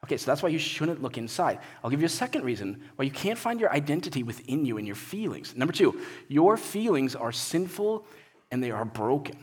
Okay, 0.07 0.17
so 0.17 0.31
that's 0.31 0.41
why 0.41 0.51
you 0.51 0.59
shouldn't 0.61 1.03
look 1.03 1.19
inside. 1.19 1.59
I'll 1.83 1.91
give 1.91 2.01
you 2.01 2.07
a 2.07 2.09
second 2.09 2.45
reason 2.45 2.81
why 2.95 3.05
you 3.05 3.11
can't 3.11 3.37
find 3.37 3.59
your 3.59 3.73
identity 3.73 4.23
within 4.23 4.65
you 4.65 4.79
and 4.79 4.87
your 4.87 4.95
feelings. 4.95 5.57
Number 5.57 5.73
two, 5.73 6.01
your 6.29 6.57
feelings 6.57 7.17
are 7.17 7.33
sinful 7.33 8.07
and 8.53 8.63
they 8.63 8.71
are 8.71 8.85
broken. 8.85 9.37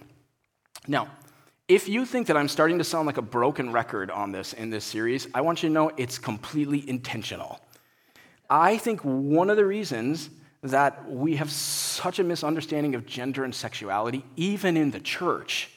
Now, 0.88 1.10
if 1.68 1.90
you 1.90 2.06
think 2.06 2.28
that 2.28 2.38
I'm 2.38 2.48
starting 2.48 2.78
to 2.78 2.86
sound 2.86 3.08
like 3.08 3.18
a 3.18 3.22
broken 3.22 3.74
record 3.74 4.10
on 4.10 4.32
this 4.32 4.54
in 4.54 4.70
this 4.70 4.86
series, 4.86 5.28
I 5.34 5.42
want 5.42 5.64
you 5.64 5.70
to 5.70 5.74
know 5.74 5.92
it's 5.98 6.18
completely 6.18 6.90
intentional. 6.90 7.60
I 8.50 8.78
think 8.78 9.02
one 9.02 9.50
of 9.50 9.58
the 9.58 9.66
reasons 9.66 10.30
that 10.62 11.12
we 11.12 11.36
have 11.36 11.52
such 11.52 12.20
a 12.20 12.24
misunderstanding 12.24 12.96
of 12.96 13.06
gender 13.06 13.44
and 13.44 13.54
sexuality, 13.54 14.24
even 14.38 14.78
in 14.78 14.92
the 14.92 15.02
church, 15.02 15.72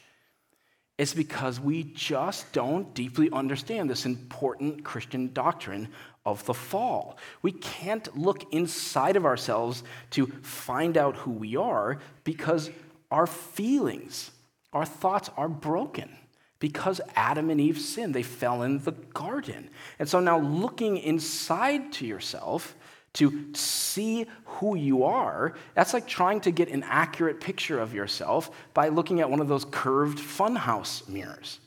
is 0.98 1.12
because 1.12 1.60
we 1.60 1.84
just 1.84 2.50
don't 2.52 2.94
deeply 2.94 3.30
understand 3.30 3.90
this 3.90 4.06
important 4.06 4.82
Christian 4.82 5.32
doctrine 5.32 5.88
of 6.24 6.44
the 6.46 6.54
fall. 6.54 7.18
We 7.42 7.52
can't 7.52 8.16
look 8.16 8.52
inside 8.52 9.16
of 9.16 9.26
ourselves 9.26 9.84
to 10.10 10.26
find 10.42 10.96
out 10.96 11.16
who 11.16 11.30
we 11.30 11.56
are 11.56 11.98
because 12.24 12.70
our 13.10 13.26
feelings, 13.26 14.30
our 14.72 14.86
thoughts 14.86 15.30
are 15.36 15.48
broken. 15.48 16.16
Because 16.58 17.02
Adam 17.14 17.50
and 17.50 17.60
Eve 17.60 17.78
sinned, 17.78 18.14
they 18.14 18.22
fell 18.22 18.62
in 18.62 18.78
the 18.78 18.92
garden. 18.92 19.68
And 19.98 20.08
so 20.08 20.20
now 20.20 20.38
looking 20.38 20.96
inside 20.96 21.92
to 21.94 22.06
yourself 22.06 22.74
to 23.16 23.48
see 23.54 24.26
who 24.44 24.76
you 24.76 25.04
are, 25.04 25.54
that's 25.74 25.94
like 25.94 26.06
trying 26.06 26.40
to 26.42 26.50
get 26.50 26.68
an 26.68 26.82
accurate 26.84 27.40
picture 27.40 27.78
of 27.78 27.94
yourself 27.94 28.50
by 28.74 28.88
looking 28.88 29.20
at 29.20 29.30
one 29.30 29.40
of 29.40 29.48
those 29.48 29.64
curved 29.64 30.18
funhouse 30.18 31.08
mirrors. 31.08 31.60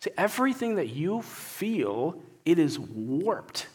See, 0.00 0.10
everything 0.16 0.76
that 0.76 0.88
you 0.88 1.22
feel, 1.22 2.20
it 2.44 2.58
is 2.58 2.78
warped 2.78 3.66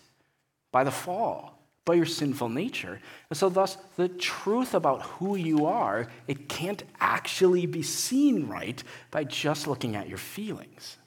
by 0.72 0.84
the 0.84 0.92
fall, 0.92 1.60
by 1.86 1.96
your 1.96 2.06
sinful 2.06 2.50
nature. 2.50 3.00
And 3.30 3.38
so, 3.38 3.50
thus, 3.50 3.78
the 3.96 4.08
truth 4.08 4.74
about 4.74 5.02
who 5.04 5.36
you 5.36 5.66
are, 5.66 6.08
it 6.28 6.50
can't 6.50 6.84
actually 7.00 7.66
be 7.66 7.84
seen 7.84 8.48
right 8.48 8.84
by 9.12 9.24
just 9.24 9.68
looking 9.68 9.96
at 9.96 10.10
your 10.10 10.18
feelings 10.18 10.98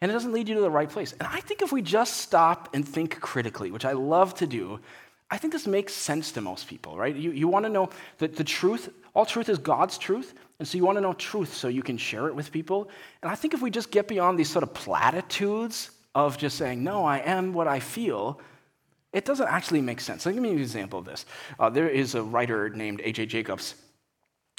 and 0.00 0.10
it 0.10 0.14
doesn't 0.14 0.32
lead 0.32 0.48
you 0.48 0.54
to 0.54 0.60
the 0.60 0.70
right 0.70 0.88
place. 0.88 1.12
And 1.12 1.22
I 1.22 1.40
think 1.40 1.62
if 1.62 1.72
we 1.72 1.82
just 1.82 2.18
stop 2.18 2.70
and 2.74 2.86
think 2.86 3.20
critically, 3.20 3.70
which 3.70 3.84
I 3.84 3.92
love 3.92 4.34
to 4.34 4.46
do, 4.46 4.80
I 5.30 5.38
think 5.38 5.52
this 5.52 5.66
makes 5.66 5.92
sense 5.92 6.32
to 6.32 6.40
most 6.40 6.68
people, 6.68 6.96
right? 6.96 7.14
You, 7.14 7.32
you 7.32 7.48
want 7.48 7.64
to 7.64 7.70
know 7.70 7.90
that 8.18 8.36
the 8.36 8.44
truth, 8.44 8.90
all 9.14 9.26
truth 9.26 9.48
is 9.48 9.58
God's 9.58 9.98
truth. 9.98 10.34
And 10.58 10.68
so 10.68 10.78
you 10.78 10.84
want 10.84 10.96
to 10.96 11.02
know 11.02 11.12
truth 11.14 11.54
so 11.54 11.68
you 11.68 11.82
can 11.82 11.96
share 11.96 12.28
it 12.28 12.34
with 12.34 12.52
people. 12.52 12.88
And 13.22 13.30
I 13.30 13.34
think 13.34 13.52
if 13.52 13.60
we 13.60 13.70
just 13.70 13.90
get 13.90 14.06
beyond 14.06 14.38
these 14.38 14.50
sort 14.50 14.62
of 14.62 14.72
platitudes 14.72 15.90
of 16.14 16.38
just 16.38 16.56
saying, 16.56 16.82
no, 16.82 17.04
I 17.04 17.18
am 17.18 17.52
what 17.52 17.66
I 17.68 17.80
feel, 17.80 18.40
it 19.12 19.24
doesn't 19.24 19.48
actually 19.48 19.80
make 19.80 20.00
sense. 20.00 20.26
Let 20.26 20.34
me 20.34 20.42
give 20.42 20.44
you 20.44 20.56
an 20.56 20.62
example 20.62 20.98
of 20.98 21.04
this. 21.04 21.26
Uh, 21.58 21.70
there 21.70 21.88
is 21.88 22.14
a 22.14 22.22
writer 22.22 22.68
named 22.68 23.00
A.J. 23.02 23.26
Jacobs 23.26 23.74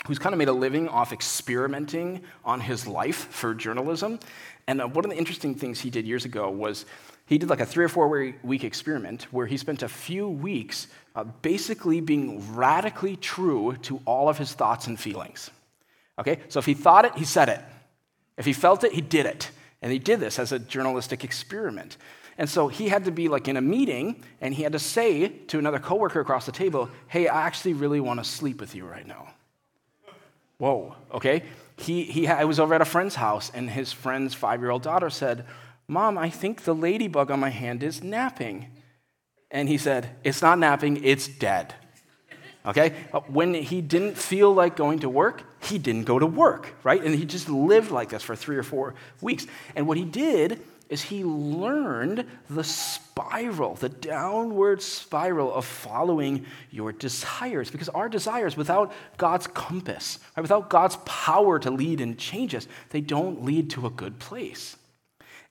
who's 0.05 0.19
kind 0.19 0.33
of 0.33 0.37
made 0.37 0.47
a 0.47 0.53
living 0.53 0.87
off 0.87 1.11
experimenting 1.11 2.21
on 2.45 2.61
his 2.61 2.87
life 2.87 3.27
for 3.31 3.53
journalism. 3.53 4.19
And 4.67 4.81
uh, 4.81 4.87
one 4.87 5.03
of 5.03 5.11
the 5.11 5.17
interesting 5.17 5.55
things 5.55 5.79
he 5.79 5.89
did 5.89 6.05
years 6.05 6.25
ago 6.25 6.49
was 6.49 6.85
he 7.25 7.37
did 7.37 7.49
like 7.49 7.59
a 7.59 7.65
three 7.65 7.83
or 7.83 7.89
four 7.89 8.33
week 8.43 8.63
experiment 8.63 9.23
where 9.31 9.47
he 9.47 9.57
spent 9.57 9.83
a 9.83 9.89
few 9.89 10.29
weeks 10.29 10.87
uh, 11.15 11.23
basically 11.41 11.99
being 11.99 12.55
radically 12.55 13.15
true 13.15 13.75
to 13.83 13.99
all 14.05 14.29
of 14.29 14.37
his 14.37 14.53
thoughts 14.53 14.87
and 14.87 14.99
feelings. 14.99 15.49
Okay, 16.19 16.39
so 16.47 16.59
if 16.59 16.65
he 16.65 16.73
thought 16.73 17.05
it, 17.05 17.15
he 17.15 17.25
said 17.25 17.49
it. 17.49 17.59
If 18.37 18.45
he 18.45 18.53
felt 18.53 18.83
it, 18.83 18.93
he 18.93 19.01
did 19.01 19.25
it. 19.25 19.51
And 19.81 19.91
he 19.91 19.99
did 19.99 20.19
this 20.19 20.39
as 20.39 20.51
a 20.51 20.59
journalistic 20.59 21.23
experiment. 21.23 21.97
And 22.37 22.49
so 22.49 22.67
he 22.67 22.89
had 22.89 23.05
to 23.05 23.11
be 23.11 23.27
like 23.27 23.47
in 23.47 23.57
a 23.57 23.61
meeting 23.61 24.23
and 24.41 24.53
he 24.53 24.63
had 24.63 24.71
to 24.73 24.79
say 24.79 25.27
to 25.27 25.59
another 25.59 25.79
coworker 25.79 26.19
across 26.19 26.45
the 26.45 26.51
table, 26.51 26.89
Hey, 27.07 27.27
I 27.27 27.41
actually 27.43 27.73
really 27.73 27.99
want 27.99 28.19
to 28.19 28.23
sleep 28.23 28.61
with 28.61 28.75
you 28.75 28.85
right 28.85 29.05
now. 29.05 29.33
Whoa, 30.57 30.95
okay? 31.13 31.43
He, 31.77 32.03
he 32.03 32.27
I 32.27 32.45
was 32.45 32.59
over 32.59 32.73
at 32.73 32.81
a 32.81 32.85
friend's 32.85 33.15
house, 33.15 33.51
and 33.53 33.69
his 33.69 33.93
friend's 33.93 34.33
five 34.33 34.61
year 34.61 34.71
old 34.71 34.81
daughter 34.81 35.09
said, 35.09 35.45
Mom, 35.87 36.17
I 36.17 36.29
think 36.29 36.63
the 36.63 36.75
ladybug 36.75 37.31
on 37.31 37.39
my 37.39 37.49
hand 37.49 37.83
is 37.83 38.03
napping. 38.03 38.67
And 39.51 39.69
he 39.69 39.77
said, 39.77 40.15
It's 40.23 40.41
not 40.41 40.59
napping, 40.59 41.03
it's 41.03 41.27
dead. 41.27 41.75
Okay? 42.65 42.93
Uh, 43.13 43.21
when 43.27 43.53
he 43.53 43.81
didn't 43.81 44.17
feel 44.17 44.53
like 44.53 44.75
going 44.75 44.99
to 44.99 45.09
work, 45.09 45.43
he 45.61 45.77
didn't 45.77 46.03
go 46.03 46.19
to 46.19 46.25
work, 46.25 46.75
right? 46.83 47.01
And 47.01 47.15
he 47.15 47.23
just 47.23 47.47
lived 47.47 47.91
like 47.91 48.09
this 48.09 48.23
for 48.23 48.35
three 48.35 48.57
or 48.57 48.63
four 48.63 48.95
weeks. 49.21 49.47
And 49.75 49.87
what 49.87 49.97
he 49.97 50.03
did 50.03 50.61
is 50.89 51.03
he 51.03 51.23
learned 51.23 52.25
the 52.49 52.63
spiral, 52.63 53.75
the 53.75 53.89
downward 53.89 54.81
spiral 54.81 55.53
of 55.53 55.65
following 55.65 56.45
your 56.71 56.91
desires. 56.91 57.69
Because 57.69 57.89
our 57.89 58.09
desires, 58.09 58.55
without 58.55 58.93
God's 59.17 59.47
compass, 59.47 60.19
right, 60.35 60.41
without 60.41 60.69
God's 60.69 60.97
power 61.05 61.59
to 61.59 61.71
lead 61.71 62.01
and 62.01 62.17
change 62.17 62.55
us, 62.55 62.67
they 62.89 63.01
don't 63.01 63.43
lead 63.43 63.69
to 63.71 63.85
a 63.85 63.89
good 63.89 64.19
place. 64.19 64.77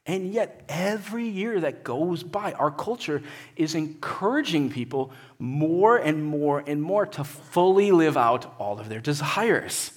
And 0.06 0.32
yet, 0.32 0.64
every 0.68 1.28
year 1.28 1.60
that 1.60 1.82
goes 1.82 2.22
by, 2.22 2.52
our 2.52 2.70
culture 2.70 3.22
is 3.56 3.74
encouraging 3.74 4.70
people 4.70 5.10
more 5.40 5.96
and 5.96 6.24
more 6.24 6.62
and 6.64 6.80
more 6.80 7.06
to 7.06 7.24
fully 7.24 7.90
live 7.90 8.16
out 8.16 8.54
all 8.60 8.78
of 8.78 8.88
their 8.88 9.00
desires. 9.00 9.90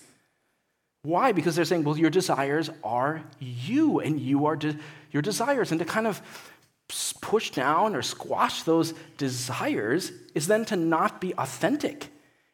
Why? 1.01 1.31
Because 1.31 1.55
they're 1.55 1.65
saying, 1.65 1.83
well, 1.83 1.97
your 1.97 2.09
desires 2.09 2.69
are 2.83 3.23
you, 3.39 3.99
and 3.99 4.19
you 4.19 4.45
are 4.47 4.55
de- 4.55 4.77
your 5.11 5.21
desires. 5.21 5.71
And 5.71 5.79
to 5.79 5.85
kind 5.85 6.07
of 6.07 6.21
push 7.21 7.51
down 7.51 7.95
or 7.95 8.01
squash 8.01 8.63
those 8.63 8.93
desires 9.17 10.11
is 10.33 10.47
then 10.47 10.65
to 10.65 10.75
not 10.75 11.21
be 11.21 11.33
authentic. 11.37 12.09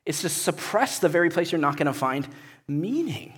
It's 0.06 0.22
to 0.22 0.30
suppress 0.30 1.00
the 1.00 1.10
very 1.10 1.30
place 1.30 1.52
you're 1.52 1.62
not 1.62 1.78
going 1.78 1.88
to 1.88 1.94
find 1.94 2.28
meaning. 2.68 3.34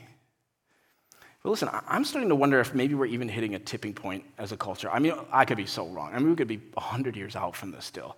But 1.43 1.51
listen, 1.51 1.69
I'm 1.87 2.03
starting 2.03 2.29
to 2.29 2.35
wonder 2.35 2.59
if 2.59 2.73
maybe 2.73 2.93
we're 2.93 3.05
even 3.05 3.29
hitting 3.29 3.55
a 3.55 3.59
tipping 3.59 3.93
point 3.93 4.25
as 4.37 4.51
a 4.51 4.57
culture. 4.57 4.89
I 4.91 4.99
mean, 4.99 5.13
I 5.31 5.45
could 5.45 5.55
be 5.55 5.65
so 5.65 5.87
wrong. 5.87 6.11
I 6.13 6.19
mean, 6.19 6.31
we 6.31 6.35
could 6.35 6.47
be 6.47 6.57
100 6.73 7.15
years 7.15 7.35
out 7.35 7.55
from 7.55 7.71
this 7.71 7.85
still. 7.85 8.17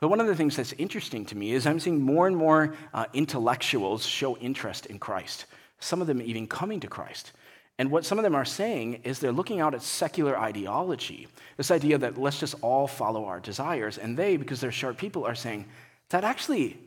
But 0.00 0.08
one 0.08 0.20
of 0.20 0.26
the 0.26 0.34
things 0.34 0.56
that's 0.56 0.74
interesting 0.74 1.24
to 1.26 1.36
me 1.36 1.52
is 1.52 1.66
I'm 1.66 1.80
seeing 1.80 2.02
more 2.02 2.26
and 2.26 2.36
more 2.36 2.74
uh, 2.92 3.06
intellectuals 3.14 4.04
show 4.04 4.36
interest 4.36 4.86
in 4.86 4.98
Christ, 4.98 5.46
some 5.78 6.00
of 6.00 6.06
them 6.06 6.22
even 6.22 6.46
coming 6.46 6.80
to 6.80 6.88
Christ. 6.88 7.32
And 7.78 7.90
what 7.90 8.04
some 8.04 8.18
of 8.18 8.22
them 8.22 8.34
are 8.34 8.44
saying 8.44 9.00
is 9.04 9.18
they're 9.18 9.32
looking 9.32 9.60
out 9.60 9.74
at 9.74 9.82
secular 9.82 10.38
ideology, 10.38 11.28
this 11.56 11.70
idea 11.70 11.98
that 11.98 12.16
let's 12.16 12.40
just 12.40 12.54
all 12.62 12.86
follow 12.86 13.26
our 13.26 13.38
desires. 13.38 13.98
And 13.98 14.16
they, 14.16 14.36
because 14.36 14.60
they're 14.60 14.72
sharp 14.72 14.96
people, 14.96 15.24
are 15.24 15.34
saying 15.34 15.66
that 16.08 16.24
actually, 16.24 16.78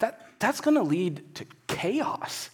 that, 0.00 0.26
that's 0.40 0.60
going 0.60 0.76
to 0.76 0.82
lead 0.82 1.34
to 1.36 1.46
chaos, 1.68 2.50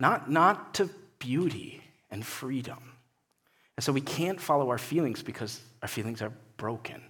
not, 0.00 0.30
not 0.30 0.74
to 0.74 0.90
beauty 1.20 1.82
and 2.10 2.26
freedom. 2.26 2.78
And 3.76 3.84
so 3.84 3.92
we 3.92 4.00
can't 4.00 4.40
follow 4.40 4.70
our 4.70 4.78
feelings 4.78 5.22
because 5.22 5.60
our 5.82 5.88
feelings 5.88 6.20
are 6.20 6.32
broken. 6.56 7.00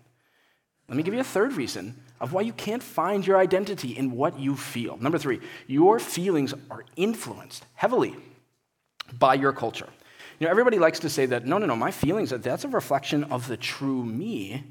Let 0.88 0.96
me 0.96 1.02
give 1.02 1.14
you 1.14 1.20
a 1.20 1.24
third 1.24 1.54
reason 1.54 2.00
of 2.20 2.32
why 2.32 2.42
you 2.42 2.52
can't 2.52 2.82
find 2.82 3.26
your 3.26 3.38
identity 3.38 3.96
in 3.96 4.12
what 4.12 4.38
you 4.38 4.56
feel. 4.56 4.96
Number 4.98 5.18
three, 5.18 5.40
your 5.66 5.98
feelings 5.98 6.52
are 6.70 6.84
influenced 6.96 7.64
heavily 7.74 8.14
by 9.18 9.34
your 9.34 9.52
culture. 9.52 9.88
You 10.38 10.46
know, 10.46 10.50
everybody 10.50 10.78
likes 10.78 11.00
to 11.00 11.10
say 11.10 11.26
that, 11.26 11.46
no, 11.46 11.58
no, 11.58 11.66
no, 11.66 11.76
my 11.76 11.90
feelings, 11.90 12.30
that's 12.30 12.64
a 12.64 12.68
reflection 12.68 13.24
of 13.24 13.46
the 13.48 13.56
true 13.56 14.04
me. 14.04 14.64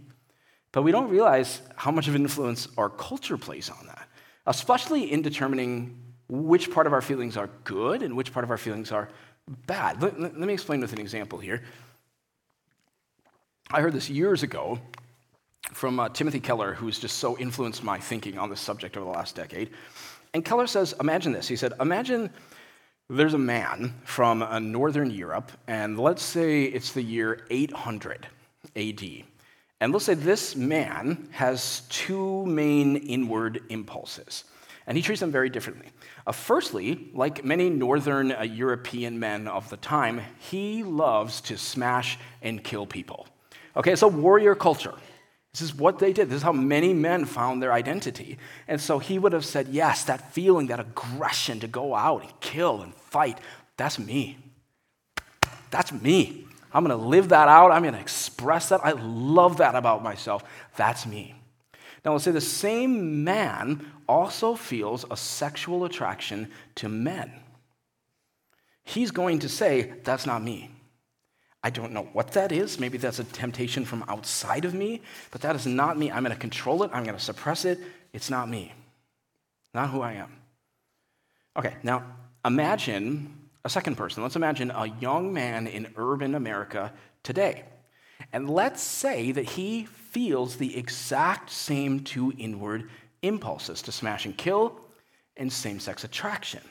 But 0.71 0.83
we 0.83 0.91
don't 0.91 1.09
realize 1.09 1.61
how 1.75 1.91
much 1.91 2.07
of 2.07 2.15
influence 2.15 2.67
our 2.77 2.89
culture 2.89 3.37
plays 3.37 3.69
on 3.69 3.87
that, 3.87 4.07
especially 4.45 5.11
in 5.11 5.21
determining 5.21 5.97
which 6.27 6.71
part 6.71 6.85
of 6.85 6.93
our 6.93 7.01
feelings 7.01 7.37
are 7.37 7.49
good 7.63 8.03
and 8.03 8.15
which 8.15 8.31
part 8.31 8.43
of 8.43 8.51
our 8.51 8.57
feelings 8.57 8.91
are 8.91 9.09
bad. 9.65 10.01
Let, 10.01 10.19
let, 10.19 10.35
me 10.35 10.53
explain 10.53 10.79
with 10.79 10.93
an 10.93 10.99
example 10.99 11.39
here. 11.39 11.63
I 13.71 13.81
heard 13.81 13.93
this 13.93 14.09
years 14.09 14.43
ago 14.43 14.79
from 15.71 15.99
uh, 15.99 16.09
Timothy 16.09 16.39
Keller, 16.39 16.73
who's 16.73 16.99
just 16.99 17.17
so 17.17 17.37
influenced 17.37 17.83
my 17.83 17.99
thinking 17.99 18.37
on 18.37 18.49
this 18.49 18.61
subject 18.61 18.97
over 18.97 19.05
the 19.05 19.11
last 19.11 19.35
decade. 19.35 19.71
And 20.33 20.43
Keller 20.43 20.67
says, 20.67 20.93
Imagine 20.99 21.31
this. 21.31 21.47
He 21.47 21.55
said, 21.55 21.73
Imagine 21.79 22.29
there's 23.09 23.33
a 23.33 23.39
man 23.39 23.95
from 24.03 24.43
uh, 24.43 24.59
Northern 24.59 25.09
Europe, 25.09 25.51
and 25.67 25.97
let's 25.97 26.21
say 26.21 26.63
it's 26.63 26.91
the 26.91 27.01
year 27.01 27.45
800 27.49 28.27
AD. 28.75 29.03
And 29.81 29.93
let's 29.93 30.05
say 30.05 30.13
this 30.13 30.55
man 30.55 31.27
has 31.31 31.81
two 31.89 32.45
main 32.45 32.97
inward 32.97 33.61
impulses, 33.69 34.43
and 34.85 34.97
he 34.97 35.01
treats 35.01 35.21
them 35.21 35.31
very 35.31 35.49
differently. 35.49 35.87
Uh, 36.27 36.33
firstly, 36.33 37.09
like 37.13 37.43
many 37.43 37.69
Northern 37.69 38.31
uh, 38.31 38.43
European 38.43 39.19
men 39.19 39.47
of 39.47 39.69
the 39.69 39.77
time, 39.77 40.21
he 40.37 40.83
loves 40.83 41.41
to 41.41 41.57
smash 41.57 42.19
and 42.41 42.63
kill 42.63 42.85
people. 42.85 43.27
Okay, 43.75 43.91
it's 43.91 44.01
a 44.01 44.07
warrior 44.07 44.53
culture. 44.53 44.93
This 45.51 45.61
is 45.61 45.73
what 45.73 45.99
they 45.99 46.13
did. 46.13 46.29
This 46.29 46.37
is 46.37 46.43
how 46.43 46.51
many 46.51 46.93
men 46.93 47.25
found 47.25 47.61
their 47.61 47.73
identity. 47.73 48.37
And 48.67 48.79
so 48.79 48.99
he 48.99 49.17
would 49.17 49.33
have 49.33 49.45
said, 49.45 49.67
Yes, 49.69 50.03
that 50.03 50.31
feeling, 50.31 50.67
that 50.67 50.79
aggression 50.79 51.59
to 51.61 51.67
go 51.67 51.95
out 51.95 52.21
and 52.21 52.39
kill 52.39 52.81
and 52.81 52.93
fight, 52.93 53.39
that's 53.77 53.97
me. 53.97 54.37
That's 55.71 55.91
me. 55.91 56.45
I'm 56.71 56.83
going 56.85 56.97
to 56.97 57.03
live 57.03 57.29
that 57.29 57.47
out. 57.47 57.71
I'm 57.71 57.81
going 57.81 57.95
to 57.95 57.99
express 57.99 58.69
that. 58.69 58.81
I 58.83 58.91
love 58.91 59.57
that 59.57 59.75
about 59.75 60.03
myself. 60.03 60.43
That's 60.75 61.05
me. 61.07 61.35
Now, 62.05 62.13
let's 62.13 62.23
say 62.23 62.31
the 62.31 62.41
same 62.41 63.23
man 63.23 63.85
also 64.07 64.55
feels 64.55 65.05
a 65.09 65.17
sexual 65.17 65.83
attraction 65.85 66.51
to 66.75 66.89
men. 66.89 67.31
He's 68.83 69.11
going 69.11 69.39
to 69.39 69.49
say, 69.49 69.93
That's 70.03 70.25
not 70.25 70.43
me. 70.43 70.69
I 71.63 71.69
don't 71.69 71.91
know 71.91 72.09
what 72.13 72.31
that 72.31 72.51
is. 72.51 72.79
Maybe 72.79 72.97
that's 72.97 73.19
a 73.19 73.25
temptation 73.25 73.83
from 73.83 74.05
outside 74.07 74.63
of 74.63 74.73
me, 74.73 75.01
but 75.31 75.41
that 75.41 75.55
is 75.55 75.65
not 75.65 75.97
me. 75.97 76.09
I'm 76.09 76.23
going 76.23 76.33
to 76.33 76.39
control 76.39 76.83
it. 76.83 76.91
I'm 76.93 77.03
going 77.03 77.17
to 77.17 77.23
suppress 77.23 77.65
it. 77.65 77.79
It's 78.13 78.29
not 78.29 78.49
me, 78.49 78.73
not 79.73 79.89
who 79.89 80.01
I 80.01 80.13
am. 80.13 80.31
Okay, 81.57 81.75
now 81.83 82.05
imagine 82.45 83.35
a 83.65 83.69
second 83.69 83.95
person. 83.95 84.23
Let's 84.23 84.37
imagine 84.37 84.71
a 84.71 84.87
young 85.01 85.33
man 85.33 85.67
in 85.67 85.93
urban 85.97 86.35
America 86.35 86.93
today. 87.23 87.65
And 88.31 88.49
let's 88.49 88.81
say 88.81 89.31
that 89.31 89.45
he 89.45 89.85
feels 89.85 90.55
the 90.55 90.77
exact 90.77 91.49
same 91.49 92.01
two 92.01 92.33
inward 92.37 92.89
impulses 93.21 93.81
to 93.83 93.91
smash 93.91 94.25
and 94.25 94.37
kill 94.37 94.79
and 95.35 95.51
same 95.51 95.79
sex 95.79 96.03
attraction. 96.03 96.61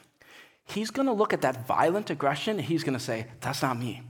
He's 0.64 0.90
going 0.90 1.06
to 1.06 1.12
look 1.12 1.32
at 1.32 1.42
that 1.42 1.66
violent 1.66 2.10
aggression 2.10 2.58
he's 2.58 2.84
going 2.84 2.98
to 2.98 3.04
say, 3.04 3.26
That's 3.40 3.62
not 3.62 3.78
me. 3.78 4.02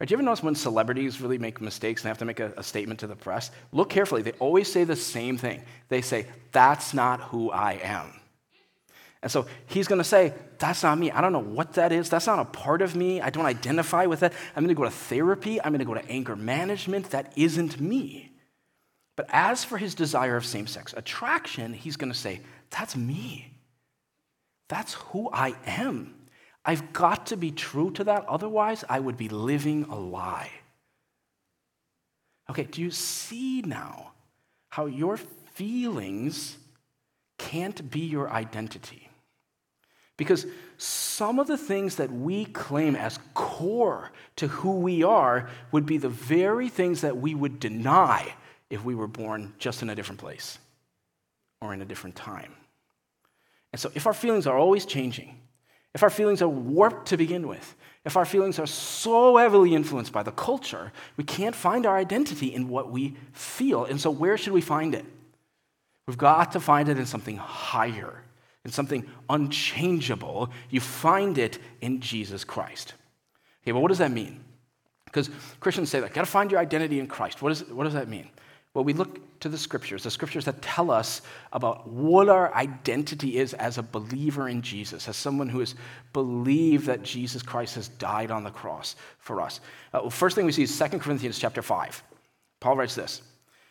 Right, 0.00 0.08
do 0.08 0.12
you 0.12 0.16
ever 0.16 0.24
notice 0.24 0.42
when 0.42 0.56
celebrities 0.56 1.20
really 1.20 1.38
make 1.38 1.60
mistakes 1.60 2.02
and 2.02 2.08
have 2.08 2.18
to 2.18 2.24
make 2.24 2.40
a, 2.40 2.52
a 2.56 2.62
statement 2.64 3.00
to 3.00 3.06
the 3.06 3.14
press? 3.14 3.50
Look 3.70 3.90
carefully. 3.90 4.22
They 4.22 4.32
always 4.32 4.70
say 4.70 4.84
the 4.84 4.96
same 4.96 5.38
thing. 5.38 5.62
They 5.88 6.02
say, 6.02 6.26
That's 6.50 6.94
not 6.94 7.20
who 7.20 7.50
I 7.50 7.74
am. 7.82 8.12
And 9.22 9.30
so 9.30 9.46
he's 9.66 9.86
going 9.86 10.00
to 10.00 10.04
say, 10.04 10.34
That's 10.58 10.82
not 10.82 10.98
me. 10.98 11.12
I 11.12 11.20
don't 11.20 11.32
know 11.32 11.38
what 11.38 11.74
that 11.74 11.92
is. 11.92 12.10
That's 12.10 12.26
not 12.26 12.40
a 12.40 12.44
part 12.44 12.82
of 12.82 12.96
me. 12.96 13.20
I 13.20 13.30
don't 13.30 13.46
identify 13.46 14.06
with 14.06 14.20
that. 14.20 14.32
I'm 14.56 14.64
going 14.64 14.74
to 14.74 14.78
go 14.78 14.84
to 14.84 14.90
therapy. 14.90 15.62
I'm 15.62 15.70
going 15.70 15.78
to 15.78 15.84
go 15.84 15.94
to 15.94 16.06
anger 16.10 16.34
management. 16.34 17.10
That 17.10 17.32
isn't 17.36 17.80
me. 17.80 18.32
But 19.14 19.26
as 19.28 19.62
for 19.62 19.78
his 19.78 19.94
desire 19.94 20.36
of 20.36 20.44
same 20.44 20.66
sex 20.66 20.92
attraction, 20.96 21.72
he's 21.72 21.96
going 21.96 22.12
to 22.12 22.18
say, 22.18 22.40
That's 22.70 22.96
me. 22.96 23.52
That's 24.68 24.94
who 24.94 25.30
I 25.32 25.54
am. 25.66 26.14
I've 26.64 26.92
got 26.92 27.26
to 27.26 27.36
be 27.36 27.50
true 27.50 27.90
to 27.92 28.04
that. 28.04 28.24
Otherwise, 28.26 28.84
I 28.88 29.00
would 29.00 29.16
be 29.16 29.28
living 29.28 29.84
a 29.84 29.98
lie. 29.98 30.50
Okay, 32.50 32.64
do 32.64 32.80
you 32.80 32.90
see 32.90 33.62
now 33.62 34.12
how 34.68 34.86
your 34.86 35.16
feelings 35.16 36.56
can't 37.38 37.90
be 37.90 38.00
your 38.00 38.30
identity? 38.30 39.08
Because 40.16 40.46
some 40.78 41.38
of 41.38 41.46
the 41.46 41.58
things 41.58 41.96
that 41.96 42.12
we 42.12 42.44
claim 42.44 42.94
as 42.94 43.18
core 43.34 44.12
to 44.36 44.46
who 44.46 44.78
we 44.78 45.02
are 45.02 45.48
would 45.72 45.86
be 45.86 45.98
the 45.98 46.08
very 46.08 46.68
things 46.68 47.00
that 47.00 47.16
we 47.16 47.34
would 47.34 47.58
deny 47.58 48.34
if 48.70 48.84
we 48.84 48.94
were 48.94 49.08
born 49.08 49.54
just 49.58 49.82
in 49.82 49.90
a 49.90 49.94
different 49.94 50.20
place 50.20 50.58
or 51.60 51.74
in 51.74 51.82
a 51.82 51.84
different 51.84 52.14
time. 52.14 52.52
And 53.72 53.80
so, 53.80 53.90
if 53.94 54.06
our 54.06 54.14
feelings 54.14 54.46
are 54.46 54.56
always 54.56 54.86
changing, 54.86 55.36
if 55.94 56.02
our 56.02 56.10
feelings 56.10 56.42
are 56.42 56.48
warped 56.48 57.06
to 57.08 57.16
begin 57.16 57.46
with, 57.46 57.74
if 58.04 58.16
our 58.16 58.24
feelings 58.24 58.58
are 58.58 58.66
so 58.66 59.36
heavily 59.36 59.74
influenced 59.74 60.12
by 60.12 60.22
the 60.22 60.32
culture, 60.32 60.92
we 61.16 61.24
can't 61.24 61.54
find 61.54 61.86
our 61.86 61.96
identity 61.96 62.54
in 62.54 62.68
what 62.68 62.90
we 62.90 63.16
feel. 63.32 63.84
And 63.84 64.00
so, 64.00 64.10
where 64.10 64.36
should 64.36 64.52
we 64.52 64.60
find 64.60 64.94
it? 64.94 65.04
We've 66.06 66.18
got 66.18 66.52
to 66.52 66.60
find 66.60 66.88
it 66.88 66.98
in 66.98 67.06
something 67.06 67.38
higher 67.38 68.24
in 68.64 68.70
something 68.70 69.06
unchangeable, 69.28 70.50
you 70.70 70.80
find 70.80 71.36
it 71.38 71.58
in 71.80 72.00
Jesus 72.00 72.44
Christ. 72.44 72.94
Okay, 73.62 73.72
but 73.72 73.80
what 73.80 73.88
does 73.88 73.98
that 73.98 74.10
mean? 74.10 74.40
Because 75.04 75.30
Christians 75.60 75.90
say 75.90 76.00
that, 76.00 76.14
gotta 76.14 76.26
find 76.26 76.50
your 76.50 76.60
identity 76.60 76.98
in 76.98 77.06
Christ. 77.06 77.42
What, 77.42 77.52
is, 77.52 77.64
what 77.64 77.84
does 77.84 77.92
that 77.92 78.08
mean? 78.08 78.30
Well, 78.74 78.84
we 78.84 78.92
look 78.92 79.20
to 79.40 79.48
the 79.48 79.56
scriptures, 79.56 80.02
the 80.02 80.10
scriptures 80.10 80.44
that 80.46 80.60
tell 80.60 80.90
us 80.90 81.22
about 81.52 81.88
what 81.88 82.28
our 82.28 82.52
identity 82.54 83.38
is 83.38 83.54
as 83.54 83.78
a 83.78 83.82
believer 83.82 84.48
in 84.48 84.62
Jesus, 84.62 85.08
as 85.08 85.16
someone 85.16 85.48
who 85.48 85.60
has 85.60 85.76
believed 86.12 86.86
that 86.86 87.04
Jesus 87.04 87.42
Christ 87.42 87.76
has 87.76 87.88
died 87.88 88.32
on 88.32 88.42
the 88.42 88.50
cross 88.50 88.96
for 89.18 89.40
us. 89.40 89.60
Uh, 89.92 90.00
well, 90.02 90.10
first 90.10 90.34
thing 90.34 90.44
we 90.44 90.52
see 90.52 90.64
is 90.64 90.76
2 90.76 90.98
Corinthians 90.98 91.38
chapter 91.38 91.62
5. 91.62 92.02
Paul 92.58 92.76
writes 92.76 92.96
this. 92.96 93.22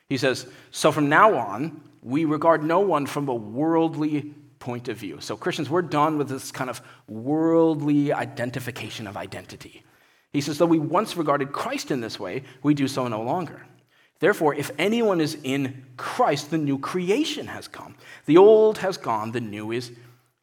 He 0.07 0.17
says, 0.17 0.47
So 0.71 0.91
from 0.91 1.09
now 1.09 1.35
on, 1.35 1.81
we 2.01 2.23
regard 2.23 2.63
no 2.63 2.79
one 2.79 3.05
from 3.05 3.27
a 3.27 3.35
worldly 3.35 4.33
point 4.59 4.87
of 4.87 4.97
view. 4.97 5.17
So, 5.19 5.35
Christians, 5.35 5.69
we're 5.69 5.81
done 5.81 6.17
with 6.17 6.29
this 6.29 6.51
kind 6.51 6.69
of 6.69 6.81
worldly 7.07 8.13
identification 8.13 9.07
of 9.07 9.17
identity. 9.17 9.83
He 10.31 10.41
says, 10.41 10.57
though 10.57 10.65
we 10.65 10.79
once 10.79 11.15
regarded 11.17 11.51
Christ 11.51 11.91
in 11.91 12.01
this 12.01 12.19
way, 12.19 12.43
we 12.63 12.73
do 12.73 12.87
so 12.87 13.07
no 13.07 13.21
longer. 13.21 13.65
Therefore, 14.23 14.55
if 14.55 14.71
anyone 14.79 15.19
is 15.19 15.37
in 15.43 15.83
Christ, 15.97 16.49
the 16.49 16.57
new 16.57 16.79
creation 16.79 17.47
has 17.47 17.67
come. 17.67 17.95
The 18.25 18.37
old 18.37 18.77
has 18.77 18.95
gone, 18.95 19.33
the 19.33 19.41
new 19.41 19.73
is 19.73 19.91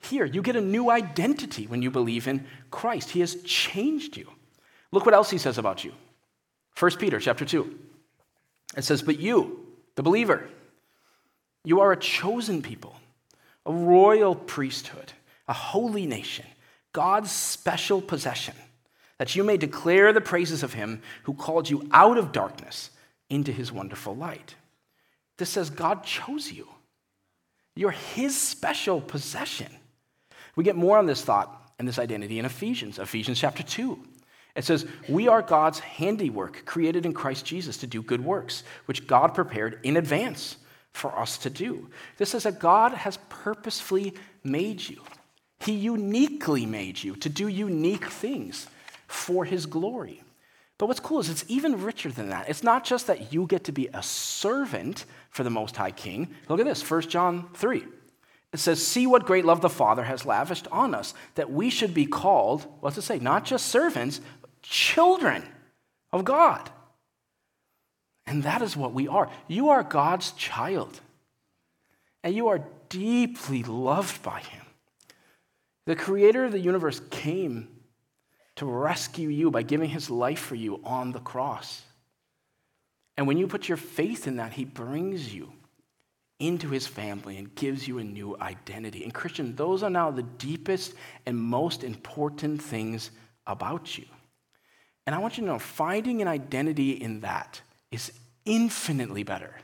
here. 0.00 0.26
You 0.26 0.42
get 0.42 0.54
a 0.54 0.60
new 0.60 0.90
identity 0.90 1.66
when 1.66 1.80
you 1.80 1.90
believe 1.90 2.28
in 2.28 2.46
Christ. 2.70 3.08
He 3.08 3.20
has 3.20 3.36
changed 3.36 4.18
you. 4.18 4.28
Look 4.92 5.06
what 5.06 5.14
else 5.14 5.30
he 5.30 5.38
says 5.38 5.56
about 5.56 5.82
you. 5.82 5.94
1 6.78 6.90
Peter 6.98 7.18
chapter 7.18 7.46
2. 7.46 7.78
It 8.76 8.84
says, 8.84 9.00
But 9.00 9.18
you, 9.18 9.64
the 9.94 10.02
believer, 10.02 10.50
you 11.64 11.80
are 11.80 11.92
a 11.92 11.96
chosen 11.96 12.60
people 12.60 12.94
a 13.64 13.72
royal 13.72 14.34
priesthood, 14.34 15.14
a 15.48 15.54
holy 15.54 16.04
nation, 16.04 16.44
God's 16.92 17.30
special 17.30 18.02
possession, 18.02 18.56
that 19.16 19.34
you 19.34 19.42
may 19.42 19.56
declare 19.56 20.12
the 20.12 20.20
praises 20.20 20.62
of 20.62 20.74
him 20.74 21.00
who 21.22 21.32
called 21.32 21.70
you 21.70 21.88
out 21.92 22.18
of 22.18 22.30
darkness 22.30 22.90
into 23.30 23.52
his 23.52 23.72
wonderful 23.72 24.14
light. 24.14 24.54
This 25.38 25.48
says 25.48 25.70
God 25.70 26.04
chose 26.04 26.52
you. 26.52 26.68
You're 27.74 27.92
his 27.92 28.38
special 28.38 29.00
possession. 29.00 29.72
We 30.56 30.64
get 30.64 30.76
more 30.76 30.98
on 30.98 31.06
this 31.06 31.22
thought 31.22 31.72
and 31.78 31.88
this 31.88 31.98
identity 31.98 32.38
in 32.38 32.44
Ephesians, 32.44 32.98
Ephesians 32.98 33.38
chapter 33.38 33.62
2. 33.62 33.98
It 34.56 34.64
says, 34.64 34.86
We 35.08 35.28
are 35.28 35.42
God's 35.42 35.78
handiwork, 35.78 36.66
created 36.66 37.06
in 37.06 37.14
Christ 37.14 37.46
Jesus 37.46 37.78
to 37.78 37.86
do 37.86 38.02
good 38.02 38.22
works, 38.22 38.64
which 38.86 39.06
God 39.06 39.28
prepared 39.28 39.80
in 39.84 39.96
advance 39.96 40.56
for 40.92 41.16
us 41.18 41.38
to 41.38 41.50
do. 41.50 41.88
This 42.18 42.34
is 42.34 42.42
that 42.42 42.58
God 42.58 42.92
has 42.92 43.18
purposefully 43.28 44.14
made 44.42 44.86
you. 44.86 45.02
He 45.60 45.72
uniquely 45.72 46.66
made 46.66 47.02
you 47.02 47.16
to 47.16 47.28
do 47.28 47.46
unique 47.46 48.06
things 48.06 48.66
for 49.06 49.44
His 49.44 49.66
glory. 49.66 50.22
But 50.80 50.86
what's 50.86 50.98
cool 50.98 51.20
is 51.20 51.28
it's 51.28 51.44
even 51.46 51.82
richer 51.82 52.10
than 52.10 52.30
that. 52.30 52.48
It's 52.48 52.62
not 52.62 52.84
just 52.84 53.06
that 53.08 53.34
you 53.34 53.44
get 53.46 53.64
to 53.64 53.72
be 53.72 53.88
a 53.92 54.02
servant 54.02 55.04
for 55.28 55.44
the 55.44 55.50
Most 55.50 55.76
High 55.76 55.90
King. 55.90 56.34
Look 56.48 56.58
at 56.58 56.64
this, 56.64 56.90
1 56.90 57.02
John 57.02 57.50
3. 57.52 57.84
It 58.54 58.58
says, 58.58 58.84
See 58.84 59.06
what 59.06 59.26
great 59.26 59.44
love 59.44 59.60
the 59.60 59.68
Father 59.68 60.04
has 60.04 60.24
lavished 60.24 60.66
on 60.72 60.94
us, 60.94 61.12
that 61.34 61.52
we 61.52 61.68
should 61.68 61.92
be 61.92 62.06
called, 62.06 62.66
what's 62.80 62.96
it 62.96 63.02
say? 63.02 63.18
Not 63.18 63.44
just 63.44 63.66
servants, 63.66 64.22
but 64.40 64.62
children 64.62 65.44
of 66.14 66.24
God. 66.24 66.70
And 68.24 68.44
that 68.44 68.62
is 68.62 68.74
what 68.74 68.94
we 68.94 69.06
are. 69.06 69.30
You 69.48 69.68
are 69.68 69.82
God's 69.82 70.32
child, 70.32 70.98
and 72.24 72.34
you 72.34 72.48
are 72.48 72.64
deeply 72.88 73.64
loved 73.64 74.22
by 74.22 74.40
Him. 74.40 74.64
The 75.84 75.94
creator 75.94 76.46
of 76.46 76.52
the 76.52 76.58
universe 76.58 77.02
came 77.10 77.68
to 78.60 78.66
rescue 78.66 79.30
you 79.30 79.50
by 79.50 79.62
giving 79.62 79.88
His 79.88 80.10
life 80.10 80.38
for 80.38 80.54
you 80.54 80.82
on 80.84 81.12
the 81.12 81.18
cross. 81.18 81.80
And 83.16 83.26
when 83.26 83.38
you 83.38 83.46
put 83.46 83.68
your 83.68 83.78
faith 83.78 84.26
in 84.26 84.36
that, 84.36 84.52
He 84.52 84.66
brings 84.66 85.32
you 85.32 85.50
into 86.38 86.68
His 86.68 86.86
family 86.86 87.38
and 87.38 87.54
gives 87.54 87.88
you 87.88 87.96
a 87.96 88.04
new 88.04 88.36
identity. 88.38 89.02
And, 89.02 89.14
Christian, 89.14 89.56
those 89.56 89.82
are 89.82 89.88
now 89.88 90.10
the 90.10 90.24
deepest 90.24 90.92
and 91.24 91.38
most 91.38 91.82
important 91.84 92.60
things 92.60 93.10
about 93.46 93.96
you. 93.96 94.04
And 95.06 95.14
I 95.14 95.20
want 95.20 95.38
you 95.38 95.44
to 95.44 95.48
know 95.48 95.58
finding 95.58 96.20
an 96.20 96.28
identity 96.28 96.90
in 96.90 97.20
that 97.20 97.62
is 97.90 98.12
infinitely 98.44 99.22
better 99.22 99.54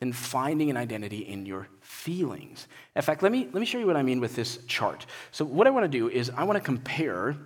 than 0.00 0.14
finding 0.14 0.70
an 0.70 0.78
identity 0.78 1.18
in 1.18 1.44
your 1.44 1.68
feelings. 1.82 2.66
In 2.94 3.02
fact, 3.02 3.22
let 3.22 3.30
me, 3.30 3.44
let 3.52 3.60
me 3.60 3.66
show 3.66 3.78
you 3.78 3.86
what 3.86 3.96
I 3.96 4.02
mean 4.02 4.20
with 4.20 4.36
this 4.36 4.64
chart. 4.66 5.04
So, 5.32 5.44
what 5.44 5.66
I 5.66 5.70
want 5.70 5.84
to 5.84 5.98
do 5.98 6.08
is 6.08 6.30
I 6.30 6.44
want 6.44 6.56
to 6.56 6.64
compare 6.64 7.36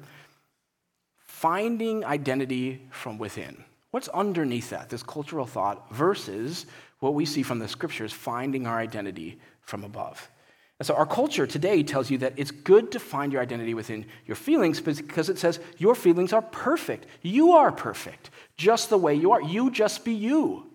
finding 1.41 2.05
identity 2.05 2.79
from 2.91 3.17
within. 3.17 3.65
What's 3.93 4.09
underneath 4.09 4.69
that, 4.69 4.91
this 4.91 5.03
cultural 5.03 5.47
thought, 5.47 5.91
versus 5.91 6.67
what 6.99 7.15
we 7.15 7.25
see 7.25 7.43
from 7.43 7.59
the 7.59 7.67
scriptures, 7.67 8.13
finding 8.13 8.67
our 8.67 8.79
identity 8.79 9.41
from 9.63 9.83
above. 9.83 10.31
And 10.79 10.87
so, 10.87 10.95
our 10.95 11.07
culture 11.07 11.47
today 11.47 11.83
tells 11.83 12.11
you 12.11 12.19
that 12.19 12.35
it's 12.37 12.51
good 12.51 12.93
to 12.93 13.01
find 13.01 13.33
your 13.33 13.41
identity 13.41 13.73
within 13.73 14.05
your 14.27 14.37
feelings 14.37 14.83
because 14.83 15.31
it 15.31 15.39
says 15.39 15.61
your 15.79 15.95
feelings 15.95 16.35
are 16.35 16.43
perfect. 16.43 17.07
You 17.23 17.53
are 17.53 17.73
perfect, 17.73 18.29
just 18.59 18.91
the 18.91 18.99
way 18.99 19.15
you 19.15 19.33
are. 19.33 19.41
You 19.41 19.71
just 19.71 20.05
be 20.05 20.13
you 20.13 20.67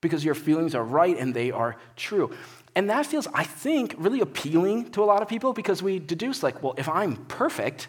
because 0.00 0.24
your 0.24 0.36
feelings 0.36 0.76
are 0.76 0.84
right 0.84 1.18
and 1.18 1.34
they 1.34 1.50
are 1.50 1.74
true. 1.96 2.30
And 2.76 2.88
that 2.90 3.06
feels, 3.06 3.26
I 3.34 3.42
think, 3.42 3.96
really 3.98 4.20
appealing 4.20 4.92
to 4.92 5.02
a 5.02 5.04
lot 5.06 5.20
of 5.20 5.26
people 5.26 5.52
because 5.52 5.82
we 5.82 5.98
deduce, 5.98 6.44
like, 6.44 6.62
well, 6.62 6.74
if 6.78 6.88
I'm 6.88 7.16
perfect, 7.26 7.88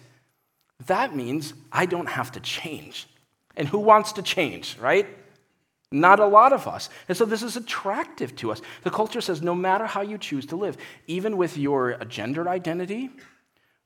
that 0.87 1.15
means 1.15 1.53
I 1.71 1.85
don't 1.85 2.09
have 2.09 2.31
to 2.33 2.39
change. 2.39 3.07
And 3.55 3.67
who 3.67 3.79
wants 3.79 4.13
to 4.13 4.21
change, 4.21 4.77
right? 4.79 5.07
Not 5.91 6.19
a 6.19 6.25
lot 6.25 6.53
of 6.53 6.67
us. 6.67 6.89
And 7.07 7.15
so 7.15 7.23
this 7.23 7.43
is 7.43 7.55
attractive 7.55 8.35
to 8.37 8.51
us. 8.51 8.61
The 8.81 8.89
culture 8.89 9.21
says 9.21 9.43
no 9.43 9.53
matter 9.53 9.85
how 9.85 10.01
you 10.01 10.17
choose 10.17 10.47
to 10.47 10.55
live, 10.55 10.77
even 11.05 11.37
with 11.37 11.55
your 11.55 11.97
gender 12.05 12.49
identity 12.49 13.11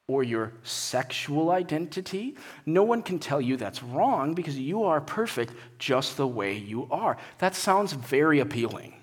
or 0.08 0.24
your 0.24 0.54
sexual 0.64 1.52
identity, 1.52 2.38
no 2.66 2.84
one 2.84 3.02
can 3.02 3.20
tell 3.20 3.42
you 3.42 3.58
that's 3.58 3.84
wrong 3.84 4.34
because 4.34 4.58
you 4.58 4.84
are 4.84 5.02
perfect 5.02 5.54
just 5.80 6.16
the 6.16 6.28
way 6.28 6.56
you 6.56 6.88
are. 6.90 7.18
That 7.40 7.56
sounds 7.56 7.92
very 7.92 8.40
appealing. 8.40 8.94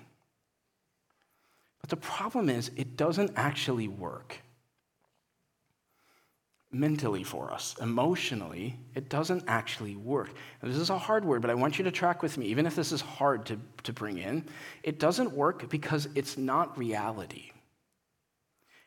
But 1.79 1.91
the 1.91 1.97
problem 1.97 2.49
is, 2.49 2.71
it 2.75 2.97
doesn't 2.97 3.33
actually 3.35 3.87
work. 3.87 4.39
Mentally 6.79 7.23
for 7.23 7.51
us. 7.51 7.75
Emotionally, 7.81 8.77
it 8.93 9.09
doesn't 9.09 9.43
actually 9.47 9.95
work. 9.95 10.31
And 10.61 10.71
this 10.71 10.79
is 10.79 10.89
a 10.89 10.97
hard 10.97 11.25
word, 11.25 11.41
but 11.41 11.51
I 11.51 11.55
want 11.55 11.77
you 11.77 11.83
to 11.85 11.91
track 11.91 12.21
with 12.21 12.37
me, 12.37 12.47
even 12.47 12.65
if 12.65 12.75
this 12.75 12.91
is 12.91 13.01
hard 13.01 13.45
to, 13.47 13.59
to 13.83 13.93
bring 13.93 14.17
in. 14.17 14.43
It 14.83 14.99
doesn't 14.99 15.31
work 15.31 15.69
because 15.69 16.07
it's 16.15 16.37
not 16.37 16.77
reality. 16.77 17.51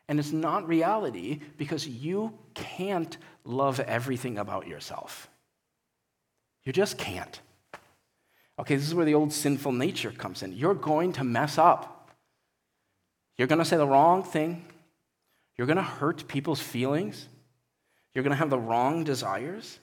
And 0.08 0.18
it's 0.18 0.32
not 0.32 0.66
reality 0.66 1.40
because 1.56 1.86
you 1.86 2.32
can't 2.54 3.16
love 3.44 3.80
everything 3.80 4.38
about 4.38 4.66
yourself. 4.66 5.28
You 6.64 6.72
just 6.72 6.98
can't. 6.98 7.40
Okay, 8.58 8.76
this 8.76 8.86
is 8.86 8.94
where 8.94 9.06
the 9.06 9.14
old 9.14 9.32
sinful 9.32 9.72
nature 9.72 10.10
comes 10.10 10.42
in. 10.42 10.52
You're 10.52 10.74
going 10.74 11.12
to 11.14 11.24
mess 11.24 11.58
up. 11.58 12.10
You're 13.36 13.48
going 13.48 13.60
to 13.60 13.64
say 13.64 13.76
the 13.76 13.86
wrong 13.86 14.24
thing. 14.24 14.64
You're 15.56 15.66
going 15.66 15.76
to 15.76 15.82
hurt 15.82 16.26
people's 16.28 16.60
feelings. 16.60 17.28
You're 18.18 18.24
going 18.24 18.32
to 18.32 18.38
have 18.38 18.50
the 18.50 18.58
wrong 18.58 19.04
desires. 19.04 19.78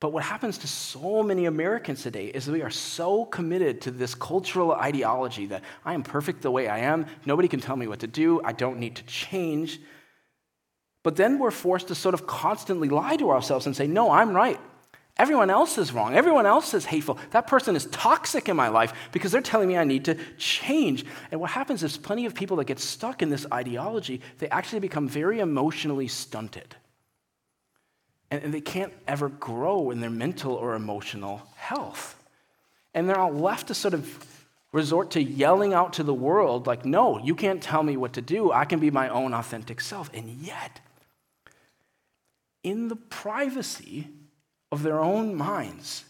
But 0.00 0.14
what 0.14 0.22
happens 0.22 0.56
to 0.56 0.66
so 0.66 1.22
many 1.22 1.44
Americans 1.44 2.02
today 2.02 2.28
is 2.28 2.48
we 2.48 2.62
are 2.62 2.70
so 2.70 3.26
committed 3.26 3.82
to 3.82 3.90
this 3.90 4.14
cultural 4.14 4.72
ideology 4.72 5.44
that 5.44 5.62
I 5.84 5.92
am 5.92 6.02
perfect 6.02 6.40
the 6.40 6.50
way 6.50 6.68
I 6.68 6.78
am. 6.78 7.04
Nobody 7.26 7.48
can 7.48 7.60
tell 7.60 7.76
me 7.76 7.86
what 7.86 8.00
to 8.00 8.06
do. 8.06 8.40
I 8.42 8.52
don't 8.52 8.78
need 8.78 8.96
to 8.96 9.02
change. 9.02 9.78
But 11.02 11.16
then 11.16 11.38
we're 11.38 11.50
forced 11.50 11.88
to 11.88 11.94
sort 11.94 12.14
of 12.14 12.26
constantly 12.26 12.88
lie 12.88 13.16
to 13.16 13.28
ourselves 13.28 13.66
and 13.66 13.76
say, 13.76 13.86
no, 13.86 14.10
I'm 14.10 14.30
right. 14.30 14.58
Everyone 15.20 15.50
else 15.50 15.76
is 15.76 15.92
wrong. 15.92 16.14
Everyone 16.14 16.46
else 16.46 16.72
is 16.72 16.86
hateful. 16.86 17.18
That 17.32 17.46
person 17.46 17.76
is 17.76 17.84
toxic 17.84 18.48
in 18.48 18.56
my 18.56 18.68
life 18.68 18.94
because 19.12 19.30
they're 19.30 19.42
telling 19.42 19.68
me 19.68 19.76
I 19.76 19.84
need 19.84 20.06
to 20.06 20.16
change. 20.38 21.04
And 21.30 21.38
what 21.42 21.50
happens 21.50 21.82
is 21.82 21.98
plenty 21.98 22.24
of 22.24 22.34
people 22.34 22.56
that 22.56 22.64
get 22.64 22.78
stuck 22.78 23.20
in 23.20 23.28
this 23.28 23.44
ideology, 23.52 24.22
they 24.38 24.48
actually 24.48 24.80
become 24.80 25.06
very 25.06 25.40
emotionally 25.40 26.08
stunted. 26.08 26.74
And 28.30 28.54
they 28.54 28.62
can't 28.62 28.94
ever 29.06 29.28
grow 29.28 29.90
in 29.90 30.00
their 30.00 30.08
mental 30.08 30.54
or 30.54 30.74
emotional 30.74 31.42
health. 31.54 32.16
And 32.94 33.06
they're 33.06 33.18
all 33.18 33.30
left 33.30 33.66
to 33.66 33.74
sort 33.74 33.92
of 33.92 34.26
resort 34.72 35.10
to 35.10 35.22
yelling 35.22 35.74
out 35.74 35.92
to 35.94 36.02
the 36.02 36.14
world, 36.14 36.66
like, 36.66 36.86
no, 36.86 37.18
you 37.18 37.34
can't 37.34 37.62
tell 37.62 37.82
me 37.82 37.94
what 37.94 38.14
to 38.14 38.22
do. 38.22 38.52
I 38.52 38.64
can 38.64 38.80
be 38.80 38.90
my 38.90 39.10
own 39.10 39.34
authentic 39.34 39.82
self. 39.82 40.08
And 40.14 40.30
yet, 40.30 40.80
in 42.62 42.88
the 42.88 42.96
privacy 42.96 44.08
of 44.72 44.82
their 44.82 45.00
own 45.00 45.34
minds, 45.34 46.04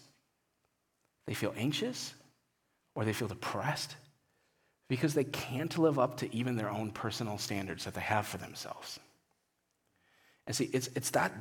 they 1.26 1.34
feel 1.34 1.54
anxious 1.56 2.14
or 2.94 3.04
they 3.04 3.12
feel 3.12 3.28
depressed 3.28 3.96
because 4.88 5.14
they 5.14 5.24
can't 5.24 5.78
live 5.78 5.98
up 5.98 6.16
to 6.18 6.34
even 6.34 6.56
their 6.56 6.70
own 6.70 6.90
personal 6.90 7.38
standards 7.38 7.84
that 7.84 7.94
they 7.94 8.00
have 8.00 8.26
for 8.26 8.38
themselves. 8.38 8.98
And 10.46 10.56
see, 10.56 10.68
it's, 10.72 10.88
it's 10.96 11.10
that 11.10 11.32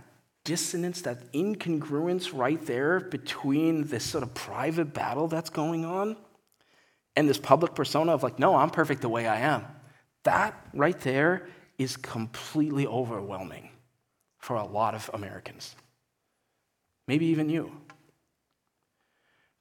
dissonance, 0.43 1.01
that 1.01 1.33
incongruence 1.33 2.31
right 2.31 2.63
there 2.65 2.99
between 2.99 3.85
this 3.85 4.03
sort 4.03 4.23
of 4.23 4.33
private 4.33 4.93
battle 4.93 5.27
that's 5.27 5.49
going 5.49 5.83
on 5.83 6.15
and 7.15 7.27
this 7.27 7.39
public 7.39 7.73
persona 7.73 8.13
of, 8.13 8.21
like, 8.21 8.37
no, 8.37 8.55
I'm 8.55 8.69
perfect 8.69 9.01
the 9.01 9.09
way 9.09 9.27
I 9.27 9.39
am. 9.39 9.65
That 10.23 10.53
right 10.73 10.99
there 10.99 11.47
is 11.77 11.97
completely 11.97 12.85
overwhelming 12.85 13.71
for 14.37 14.55
a 14.55 14.65
lot 14.65 14.93
of 14.93 15.09
Americans 15.13 15.75
maybe 17.09 17.25
even 17.25 17.49
you. 17.49 17.71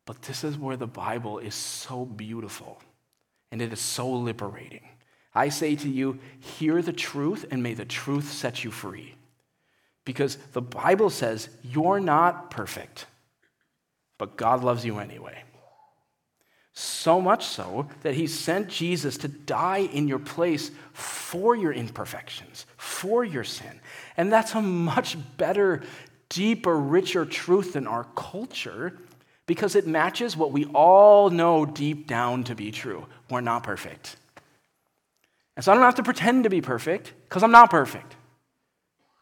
But 0.04 0.20
this 0.20 0.44
is 0.44 0.58
where 0.58 0.76
the 0.76 0.86
Bible 0.86 1.38
is 1.38 1.54
so 1.54 2.04
beautiful 2.04 2.78
and 3.50 3.62
it 3.62 3.72
is 3.72 3.80
so 3.80 4.10
liberating. 4.10 4.86
I 5.34 5.48
say 5.48 5.74
to 5.76 5.88
you, 5.88 6.18
hear 6.38 6.82
the 6.82 6.92
truth 6.92 7.46
and 7.50 7.62
may 7.62 7.72
the 7.72 7.86
truth 7.86 8.30
set 8.30 8.64
you 8.64 8.70
free. 8.70 9.14
Because 10.04 10.36
the 10.52 10.60
Bible 10.60 11.08
says 11.08 11.48
you're 11.62 12.00
not 12.00 12.50
perfect, 12.50 13.06
but 14.18 14.36
God 14.36 14.62
loves 14.62 14.84
you 14.84 14.98
anyway. 14.98 15.42
So 16.74 17.18
much 17.18 17.46
so 17.46 17.88
that 18.02 18.14
he 18.14 18.26
sent 18.26 18.68
Jesus 18.68 19.16
to 19.18 19.28
die 19.28 19.88
in 19.92 20.06
your 20.06 20.18
place 20.18 20.70
for 20.92 21.56
your 21.56 21.72
imperfections, 21.72 22.66
for 22.76 23.24
your 23.24 23.42
sin. 23.42 23.80
And 24.18 24.30
that's 24.30 24.54
a 24.54 24.60
much 24.60 25.16
better 25.38 25.82
deeper, 26.28 26.76
richer 26.76 27.24
truth 27.24 27.76
in 27.76 27.86
our 27.86 28.04
culture 28.16 28.98
because 29.46 29.74
it 29.74 29.86
matches 29.86 30.36
what 30.36 30.52
we 30.52 30.66
all 30.66 31.30
know 31.30 31.64
deep 31.64 32.06
down 32.06 32.44
to 32.44 32.54
be 32.54 32.70
true. 32.70 33.06
We're 33.30 33.40
not 33.40 33.62
perfect. 33.62 34.16
And 35.56 35.64
so 35.64 35.72
I 35.72 35.74
don't 35.74 35.84
have 35.84 35.96
to 35.96 36.02
pretend 36.02 36.44
to 36.44 36.50
be 36.50 36.60
perfect 36.60 37.12
because 37.24 37.42
I'm 37.42 37.50
not 37.50 37.70
perfect. 37.70 38.14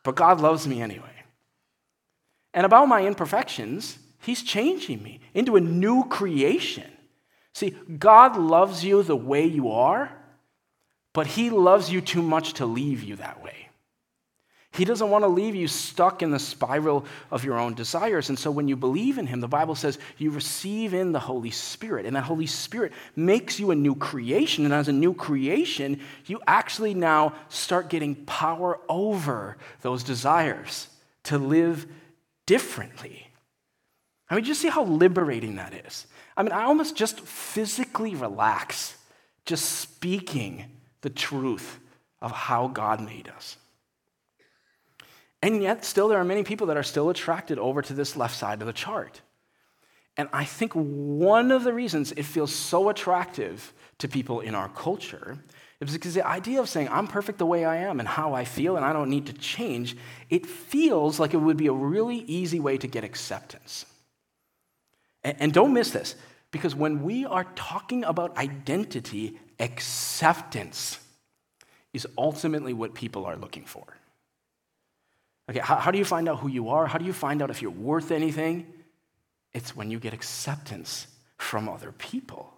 But 0.05 0.17
God 0.17 0.41
loves 0.41 0.67
me 0.67 0.83
anyway. 0.83 1.17
And 2.53 2.67
about 2.67 2.87
my 2.87 3.07
imperfections, 3.07 3.99
He's 4.19 4.43
changing 4.43 5.03
me 5.03 5.21
into 5.35 5.57
a 5.57 5.61
new 5.61 6.05
creation. 6.05 6.91
See, 7.55 7.71
God 7.99 8.37
loves 8.37 8.85
you 8.85 9.03
the 9.03 9.17
way 9.17 9.47
you 9.47 9.71
are, 9.71 10.11
but 11.13 11.27
He 11.27 11.51
loves 11.51 11.91
you 11.91 12.01
too 12.01 12.23
much 12.23 12.55
to 12.55 12.67
leave 12.67 13.03
you 13.03 13.17
that 13.17 13.43
way. 13.43 13.66
He 14.77 14.85
doesn't 14.85 15.09
want 15.09 15.25
to 15.25 15.29
leave 15.29 15.55
you 15.55 15.69
stuck 15.69 16.23
in 16.23 16.31
the 16.31 16.39
spiral 16.39 17.07
of 17.31 17.45
your 17.45 17.59
own 17.59 17.75
desires. 17.75 18.29
And 18.29 18.39
so 18.39 18.51
when 18.51 18.69
you 18.69 18.77
believe 18.77 19.17
in 19.17 19.27
Him, 19.27 19.41
the 19.41 19.49
Bible 19.49 19.75
says 19.75 19.99
you 20.19 20.31
receive 20.31 20.93
in 20.93 21.13
the 21.13 21.21
Holy 21.21 21.51
Spirit. 21.51 22.05
And 22.05 22.15
that 22.15 22.25
Holy 22.25 22.47
Spirit 22.47 22.93
makes 23.15 23.59
you 23.59 23.71
a 23.71 23.75
new 23.75 23.95
creation. 23.95 24.67
And 24.67 24.75
as 24.75 24.89
a 24.89 24.93
new 24.93 25.15
creation, 25.15 26.01
you 26.27 26.41
actually 26.47 26.93
now 26.93 27.35
start 27.49 27.89
getting 27.89 28.15
power 28.27 28.79
over 28.89 29.57
those 29.81 30.05
desires 30.05 30.89
to 31.25 31.39
live 31.39 31.87
differently. 32.45 33.29
I 34.29 34.35
mean, 34.35 34.45
just 34.45 34.61
see 34.61 34.69
how 34.69 34.85
liberating 34.85 35.57
that 35.57 35.73
is. 35.87 36.07
I 36.37 36.43
mean, 36.43 36.53
I 36.53 36.65
almost 36.65 36.97
just 36.97 37.21
physically 37.21 38.15
relax 38.15 38.97
just 39.47 39.79
speaking 39.79 40.65
the 41.01 41.11
truth 41.11 41.79
of 42.21 42.33
how 42.33 42.69
God 42.69 43.01
made 43.01 43.29
us. 43.29 43.57
And 45.47 45.63
yet, 45.63 45.85
still, 45.85 46.09
there 46.09 46.19
are 46.19 46.25
many 46.25 46.43
people 46.43 46.67
that 46.67 46.77
are 46.77 46.83
still 46.83 47.09
attracted 47.09 47.57
over 47.61 47.81
to 47.81 47.95
this 47.95 48.17
left 48.17 48.35
side 48.35 48.61
of 48.61 48.67
the 48.67 48.73
chart. 48.73 49.21
And 50.17 50.29
I 50.33 50.45
think 50.45 50.73
one 50.73 51.53
of 51.53 51.63
the 51.63 51.73
reasons 51.73 52.11
it 52.11 52.25
feels 52.25 52.53
so 52.53 52.89
attractive 52.89 53.73
to 53.99 54.09
people 54.09 54.41
in 54.41 54.57
our 54.57 54.69
culture 54.69 55.39
is 55.81 55.93
because 55.93 56.15
the 56.15 56.27
idea 56.27 56.59
of 56.59 56.69
saying, 56.69 56.89
I'm 56.89 57.07
perfect 57.07 57.39
the 57.39 57.47
way 57.47 57.65
I 57.65 57.77
am 57.77 58.01
and 58.01 58.09
how 58.09 58.35
I 58.35 58.45
feel 58.45 58.75
and 58.75 58.85
I 58.85 58.93
don't 58.93 59.09
need 59.09 59.27
to 59.27 59.35
change, 59.35 59.97
it 60.31 60.47
feels 60.47 61.21
like 61.21 61.33
it 61.33 61.37
would 61.37 61.57
be 61.57 61.69
a 61.69 61.73
really 61.73 62.25
easy 62.27 62.59
way 62.59 62.77
to 62.79 62.89
get 62.89 63.05
acceptance. 63.05 63.87
And 65.23 65.53
don't 65.53 65.73
miss 65.73 65.93
this, 65.93 66.17
because 66.51 66.75
when 66.75 67.05
we 67.05 67.25
are 67.25 67.45
talking 67.55 68.03
about 68.03 68.37
identity, 68.37 69.39
acceptance 69.61 70.99
is 71.93 72.05
ultimately 72.19 72.73
what 72.73 72.95
people 72.95 73.25
are 73.25 73.37
looking 73.37 73.65
for. 73.65 73.96
Okay, 75.49 75.61
how, 75.61 75.77
how 75.77 75.91
do 75.91 75.99
you 75.99 76.05
find 76.05 76.29
out 76.29 76.41
who 76.41 76.49
you 76.49 76.71
are? 76.71 76.87
How 76.87 76.99
do 76.99 77.05
you 77.05 77.13
find 77.13 77.41
out 77.41 77.51
if 77.51 77.63
you're 77.63 77.71
worth 77.71 78.11
anything? 78.11 78.67
It's 79.53 79.77
when 79.77 79.91
you 79.91 79.99
get 79.99 80.13
acceptance 80.13 81.07
from 81.39 81.69
other 81.69 81.93
people. 81.93 82.53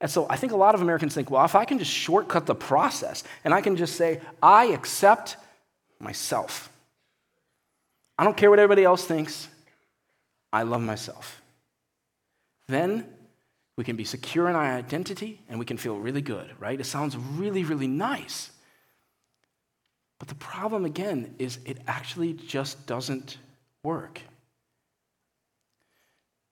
And 0.00 0.10
so 0.10 0.26
I 0.30 0.36
think 0.36 0.52
a 0.52 0.56
lot 0.56 0.74
of 0.74 0.82
Americans 0.82 1.14
think, 1.14 1.30
well, 1.30 1.44
if 1.44 1.54
I 1.54 1.64
can 1.64 1.78
just 1.78 1.90
shortcut 1.90 2.46
the 2.46 2.54
process 2.54 3.24
and 3.44 3.52
I 3.52 3.60
can 3.60 3.76
just 3.76 3.96
say, 3.96 4.20
I 4.42 4.66
accept 4.66 5.36
myself. 5.98 6.70
I 8.16 8.24
don't 8.24 8.36
care 8.36 8.50
what 8.50 8.58
everybody 8.58 8.84
else 8.84 9.04
thinks. 9.04 9.48
I 10.52 10.62
love 10.62 10.80
myself. 10.80 11.42
Then 12.68 13.06
we 13.76 13.84
can 13.84 13.96
be 13.96 14.04
secure 14.04 14.48
in 14.48 14.56
our 14.56 14.64
identity 14.64 15.40
and 15.48 15.58
we 15.58 15.64
can 15.64 15.76
feel 15.76 15.98
really 15.98 16.22
good, 16.22 16.50
right? 16.58 16.78
It 16.78 16.84
sounds 16.84 17.16
really, 17.16 17.64
really 17.64 17.86
nice. 17.88 18.50
But 20.18 20.28
the 20.28 20.34
problem, 20.34 20.84
again, 20.84 21.34
is 21.38 21.58
it 21.64 21.78
actually 21.86 22.32
just 22.32 22.86
doesn't 22.86 23.38
work. 23.82 24.20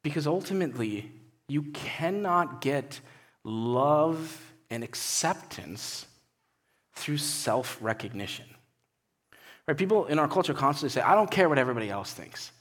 Because 0.03 0.27
ultimately, 0.27 1.11
you 1.49 1.63
cannot 1.63 2.61
get 2.61 3.01
love 3.45 4.53
and 4.71 4.85
acceptance 4.85 6.07
through 6.95 7.19
self 7.19 7.79
recognition. 7.81 8.47
Right? 9.67 9.77
People 9.77 10.07
in 10.07 10.19
our 10.19 10.29
culture 10.29 10.55
constantly 10.55 10.91
say, 10.91 11.01
I 11.01 11.15
don't 11.15 11.31
care 11.31 11.49
what 11.49 11.59
everybody 11.59 11.91
else 11.91 12.13
thinks. 12.13 12.53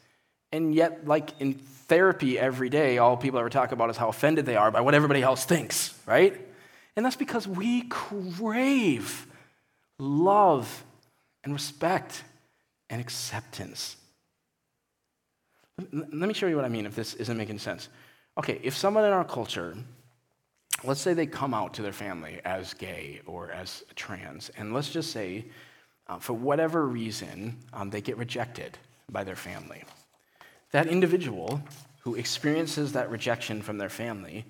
And 0.51 0.73
yet, 0.73 1.07
like 1.07 1.39
in 1.39 1.53
therapy 1.53 2.39
every 2.39 2.69
day, 2.69 2.97
all 2.97 3.15
people 3.15 3.39
ever 3.39 3.49
talk 3.49 3.71
about 3.71 3.89
is 3.91 3.97
how 3.97 4.09
offended 4.09 4.45
they 4.45 4.55
are 4.55 4.71
by 4.71 4.81
what 4.81 4.95
everybody 4.95 5.21
else 5.21 5.45
thinks, 5.45 5.99
right? 6.07 6.39
And 6.95 7.05
that's 7.05 7.15
because 7.15 7.47
we 7.47 7.83
crave 7.83 9.27
love 9.99 10.83
and 11.45 11.53
respect 11.53 12.23
and 12.89 12.99
acceptance. 12.99 13.95
Let 15.91 16.11
me 16.11 16.33
show 16.33 16.47
you 16.47 16.55
what 16.55 16.65
I 16.65 16.69
mean 16.69 16.85
if 16.85 16.95
this 16.95 17.13
isn't 17.13 17.37
making 17.37 17.59
sense. 17.59 17.87
Okay, 18.37 18.59
if 18.63 18.75
someone 18.75 19.05
in 19.05 19.11
our 19.11 19.23
culture, 19.23 19.77
let's 20.83 20.99
say 20.99 21.13
they 21.13 21.25
come 21.25 21.53
out 21.53 21.73
to 21.75 21.81
their 21.81 21.93
family 21.93 22.41
as 22.43 22.73
gay 22.73 23.21
or 23.25 23.51
as 23.51 23.83
trans, 23.95 24.49
and 24.57 24.73
let's 24.73 24.89
just 24.89 25.11
say 25.11 25.45
uh, 26.07 26.19
for 26.19 26.33
whatever 26.33 26.85
reason, 26.87 27.57
um, 27.73 27.89
they 27.89 28.01
get 28.01 28.17
rejected 28.17 28.77
by 29.09 29.23
their 29.23 29.35
family. 29.35 29.83
That 30.71 30.87
individual 30.87 31.61
who 32.01 32.15
experiences 32.15 32.93
that 32.93 33.09
rejection 33.09 33.61
from 33.61 33.77
their 33.77 33.89
family 33.89 34.45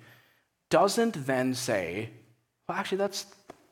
doesn't 0.70 1.26
then 1.26 1.54
say, 1.54 2.10
well, 2.68 2.78
actually, 2.78 2.98
that's, 2.98 3.26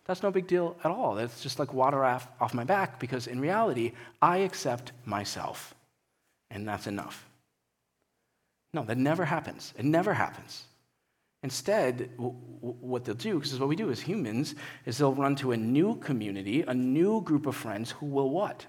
that's 0.04 0.22
no 0.22 0.30
big 0.30 0.46
deal 0.46 0.76
at 0.84 0.90
all. 0.90 1.14
That's 1.14 1.42
just 1.42 1.58
like 1.58 1.72
water 1.72 2.04
off, 2.04 2.28
off 2.40 2.54
my 2.54 2.64
back 2.64 3.00
because 3.00 3.26
in 3.26 3.40
reality, 3.40 3.92
I 4.20 4.38
accept 4.38 4.92
myself, 5.04 5.74
and 6.50 6.68
that's 6.68 6.86
enough. 6.86 7.26
No, 8.72 8.84
that 8.84 8.98
never 8.98 9.24
happens. 9.24 9.72
It 9.78 9.84
never 9.84 10.12
happens. 10.12 10.64
Instead, 11.42 12.10
what 12.16 13.04
they'll 13.04 13.14
do, 13.14 13.38
because 13.38 13.58
what 13.60 13.68
we 13.68 13.76
do 13.76 13.90
as 13.90 14.00
humans, 14.00 14.54
is 14.86 14.98
they'll 14.98 15.14
run 15.14 15.36
to 15.36 15.52
a 15.52 15.56
new 15.56 15.96
community, 15.96 16.62
a 16.62 16.74
new 16.74 17.20
group 17.20 17.46
of 17.46 17.54
friends 17.54 17.90
who 17.90 18.06
will 18.06 18.30
what? 18.30 18.66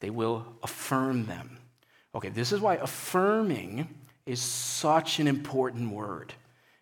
They 0.00 0.10
will 0.10 0.46
affirm 0.62 1.26
them. 1.26 1.58
Okay, 2.14 2.30
this 2.30 2.50
is 2.50 2.60
why 2.60 2.74
affirming 2.76 3.88
is 4.26 4.40
such 4.40 5.20
an 5.20 5.28
important 5.28 5.92
word 5.92 6.34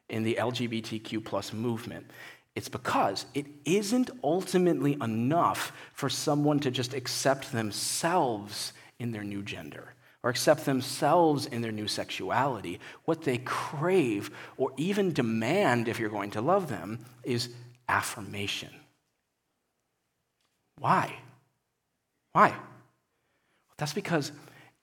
in 0.09 0.22
the 0.22 0.37
LGBTQ 0.40 1.24
plus 1.24 1.52
movement. 1.52 2.06
It's 2.54 2.68
because 2.68 3.26
it 3.34 3.46
isn't 3.64 4.10
ultimately 4.24 4.96
enough 5.00 5.72
for 5.92 6.08
someone 6.08 6.60
to 6.60 6.70
just 6.70 6.94
accept 6.94 7.52
themselves 7.52 8.72
in 8.98 9.12
their 9.12 9.24
new 9.24 9.42
gender 9.42 9.94
or 10.22 10.30
accept 10.30 10.64
themselves 10.64 11.46
in 11.46 11.62
their 11.62 11.72
new 11.72 11.88
sexuality. 11.88 12.78
What 13.04 13.22
they 13.22 13.38
crave 13.38 14.30
or 14.56 14.72
even 14.76 15.12
demand, 15.12 15.88
if 15.88 15.98
you're 15.98 16.10
going 16.10 16.32
to 16.32 16.40
love 16.40 16.68
them, 16.68 16.98
is 17.22 17.48
affirmation. 17.88 18.70
Why? 20.78 21.14
Why? 22.32 22.54
That's 23.78 23.94
because 23.94 24.32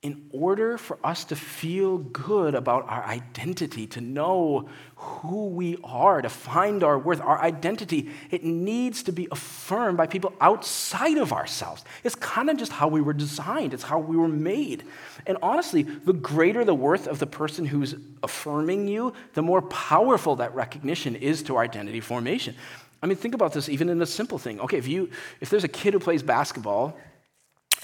in 0.04 0.30
order 0.32 0.78
for 0.78 1.00
us 1.04 1.26
to 1.26 1.36
feel 1.36 1.98
good 1.98 2.54
about 2.54 2.88
our 2.88 3.04
identity, 3.06 3.88
to 3.88 4.00
know 4.00 4.70
who 4.96 5.48
we 5.48 5.76
are, 5.84 6.22
to 6.22 6.30
find 6.30 6.84
our 6.84 7.00
worth, 7.00 7.20
our 7.20 7.42
identity, 7.42 8.12
it 8.30 8.44
needs 8.44 9.02
to 9.02 9.12
be 9.12 9.28
affirmed 9.32 9.98
by 9.98 10.06
people 10.06 10.34
outside 10.40 11.18
of 11.18 11.34
ourselves. 11.34 11.84
It's 12.04 12.14
kind 12.14 12.52
of 12.52 12.58
just 12.58 12.72
how 12.72 12.88
we 12.88 13.02
were 13.02 13.14
designed, 13.14 13.74
it's 13.74 13.84
how 13.84 13.98
we 13.98 14.16
were 14.16 14.28
made. 14.28 14.84
And 15.26 15.40
honestly, 15.42 15.82
the 15.82 16.14
greater 16.14 16.64
the 16.64 16.76
worth 16.76 17.08
of 17.08 17.18
the 17.18 17.28
person 17.28 17.66
who's 17.66 17.96
affirming 18.22 18.88
you, 18.88 19.14
the 19.34 19.42
more 19.42 19.64
powerful 19.64 20.36
that 20.36 20.54
recognition 20.54 21.16
is 21.16 21.42
to 21.44 21.56
our 21.56 21.64
identity 21.64 22.02
formation. 22.02 22.56
I 23.02 23.08
mean, 23.08 23.18
think 23.18 23.34
about 23.34 23.54
this 23.54 23.68
even 23.68 23.90
in 23.90 24.00
a 24.02 24.06
simple 24.08 24.38
thing. 24.38 24.60
Okay, 24.60 24.78
if 24.78 24.88
you 24.88 25.10
if 25.42 25.50
there's 25.50 25.64
a 25.64 25.68
kid 25.68 25.94
who 25.94 26.00
plays 26.00 26.22
basketball 26.22 26.98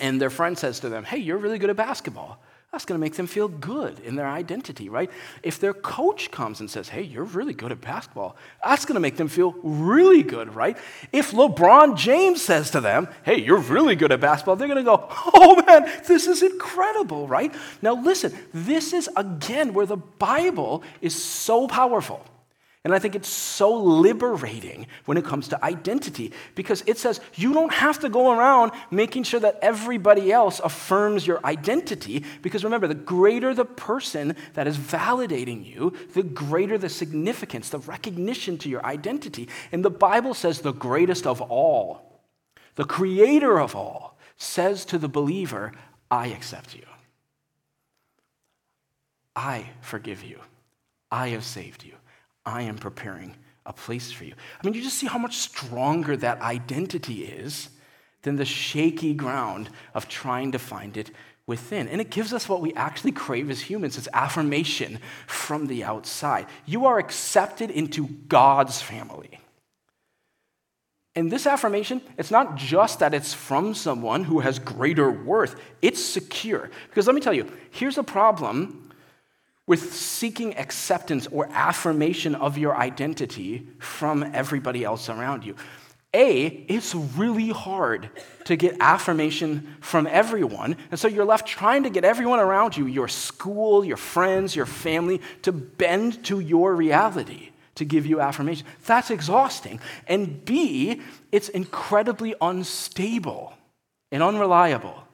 and 0.03 0.21
their 0.21 0.29
friend 0.29 0.57
says 0.57 0.81
to 0.81 0.89
them, 0.89 1.05
Hey, 1.05 1.17
you're 1.17 1.37
really 1.37 1.57
good 1.57 1.69
at 1.69 1.77
basketball. 1.77 2.37
That's 2.73 2.85
going 2.85 2.99
to 2.99 3.01
make 3.01 3.13
them 3.13 3.27
feel 3.27 3.47
good 3.47 3.99
in 3.99 4.15
their 4.15 4.27
identity, 4.27 4.89
right? 4.89 5.09
If 5.43 5.59
their 5.59 5.73
coach 5.73 6.29
comes 6.29 6.59
and 6.59 6.69
says, 6.69 6.89
Hey, 6.89 7.03
you're 7.03 7.23
really 7.23 7.53
good 7.53 7.71
at 7.71 7.79
basketball, 7.79 8.35
that's 8.61 8.83
going 8.83 8.95
to 8.95 8.99
make 8.99 9.15
them 9.15 9.29
feel 9.29 9.55
really 9.63 10.21
good, 10.21 10.53
right? 10.55 10.77
If 11.13 11.31
LeBron 11.31 11.95
James 11.95 12.41
says 12.41 12.71
to 12.71 12.81
them, 12.81 13.07
Hey, 13.23 13.39
you're 13.39 13.59
really 13.59 13.95
good 13.95 14.11
at 14.11 14.19
basketball, 14.19 14.57
they're 14.57 14.67
going 14.67 14.83
to 14.83 14.83
go, 14.83 15.07
Oh 15.33 15.63
man, 15.65 15.89
this 16.05 16.27
is 16.27 16.43
incredible, 16.43 17.25
right? 17.25 17.55
Now 17.81 17.93
listen, 17.93 18.37
this 18.53 18.91
is 18.91 19.09
again 19.15 19.73
where 19.73 19.85
the 19.85 19.97
Bible 19.97 20.83
is 20.99 21.15
so 21.15 21.65
powerful. 21.65 22.25
And 22.85 22.93
I 22.93 22.99
think 22.99 23.15
it's 23.15 23.29
so 23.29 23.73
liberating 23.73 24.87
when 25.05 25.17
it 25.17 25.23
comes 25.23 25.47
to 25.49 25.63
identity 25.63 26.33
because 26.53 26.83
it 26.85 26.97
says 26.97 27.21
you 27.35 27.53
don't 27.53 27.71
have 27.71 27.99
to 27.99 28.09
go 28.09 28.37
around 28.37 28.73
making 28.91 29.23
sure 29.23 29.39
that 29.39 29.57
everybody 29.61 30.33
else 30.33 30.59
affirms 30.59 31.25
your 31.25 31.39
identity. 31.45 32.25
Because 32.41 32.65
remember, 32.65 32.87
the 32.87 32.95
greater 32.95 33.53
the 33.53 33.63
person 33.63 34.35
that 34.53 34.67
is 34.67 34.77
validating 34.77 35.65
you, 35.65 35.93
the 36.13 36.23
greater 36.23 36.77
the 36.77 36.89
significance, 36.89 37.69
the 37.69 37.79
recognition 37.79 38.57
to 38.57 38.69
your 38.69 38.85
identity. 38.85 39.47
And 39.71 39.85
the 39.85 39.89
Bible 39.89 40.33
says 40.33 40.59
the 40.59 40.73
greatest 40.73 41.25
of 41.25 41.39
all, 41.41 42.19
the 42.75 42.83
creator 42.83 43.61
of 43.61 43.77
all, 43.77 44.17
says 44.35 44.83
to 44.85 44.97
the 44.97 45.07
believer, 45.07 45.71
I 46.11 46.27
accept 46.27 46.75
you. 46.75 46.83
I 49.37 49.69
forgive 49.79 50.21
you. 50.21 50.39
I 51.09 51.29
have 51.29 51.45
saved 51.45 51.85
you. 51.85 51.93
I 52.45 52.63
am 52.63 52.77
preparing 52.77 53.35
a 53.65 53.73
place 53.73 54.11
for 54.11 54.25
you. 54.25 54.33
I 54.61 54.65
mean, 54.65 54.73
you 54.73 54.81
just 54.81 54.97
see 54.97 55.07
how 55.07 55.19
much 55.19 55.37
stronger 55.37 56.17
that 56.17 56.41
identity 56.41 57.25
is 57.25 57.69
than 58.23 58.35
the 58.35 58.45
shaky 58.45 59.13
ground 59.13 59.69
of 59.93 60.07
trying 60.07 60.51
to 60.51 60.59
find 60.59 60.97
it 60.97 61.11
within. 61.45 61.87
And 61.87 62.01
it 62.01 62.09
gives 62.09 62.33
us 62.33 62.47
what 62.47 62.61
we 62.61 62.73
actually 62.73 63.11
crave 63.11 63.49
as 63.49 63.61
humans 63.61 63.97
it's 63.97 64.07
affirmation 64.13 64.99
from 65.27 65.67
the 65.67 65.83
outside. 65.83 66.47
You 66.65 66.85
are 66.85 66.99
accepted 66.99 67.69
into 67.69 68.07
God's 68.27 68.81
family. 68.81 69.39
And 71.15 71.31
this 71.31 71.45
affirmation, 71.45 72.01
it's 72.17 72.31
not 72.31 72.55
just 72.55 72.99
that 72.99 73.13
it's 73.13 73.33
from 73.33 73.75
someone 73.75 74.23
who 74.23 74.39
has 74.39 74.57
greater 74.57 75.11
worth, 75.11 75.55
it's 75.81 76.03
secure. 76.03 76.71
Because 76.89 77.05
let 77.05 77.13
me 77.13 77.21
tell 77.21 77.33
you, 77.33 77.51
here's 77.69 77.99
a 77.99 78.03
problem 78.03 78.82
with 79.65 79.93
seeking 79.93 80.57
acceptance 80.57 81.27
or 81.27 81.47
affirmation 81.51 82.35
of 82.35 82.57
your 82.57 82.75
identity 82.75 83.67
from 83.79 84.23
everybody 84.33 84.83
else 84.83 85.09
around 85.09 85.45
you. 85.45 85.55
A, 86.15 86.45
it's 86.45 86.93
really 86.93 87.49
hard 87.49 88.09
to 88.45 88.55
get 88.55 88.77
affirmation 88.79 89.75
from 89.81 90.05
everyone. 90.05 90.75
And 90.91 90.99
so 90.99 91.07
you're 91.07 91.25
left 91.25 91.47
trying 91.47 91.83
to 91.83 91.89
get 91.89 92.03
everyone 92.03 92.39
around 92.39 92.77
you, 92.77 92.85
your 92.85 93.07
school, 93.07 93.83
your 93.83 93.97
friends, 93.97 94.55
your 94.55 94.67
family, 94.67 95.21
to 95.41 95.51
bend 95.51 96.23
to 96.25 96.39
your 96.39 96.75
reality 96.75 97.49
to 97.75 97.85
give 97.85 98.05
you 98.05 98.19
affirmation. 98.19 98.67
That's 98.85 99.09
exhausting. 99.09 99.79
And 100.07 100.43
B, 100.45 101.01
it's 101.31 101.49
incredibly 101.49 102.35
unstable 102.39 103.53
and 104.11 104.21
unreliable 104.21 105.07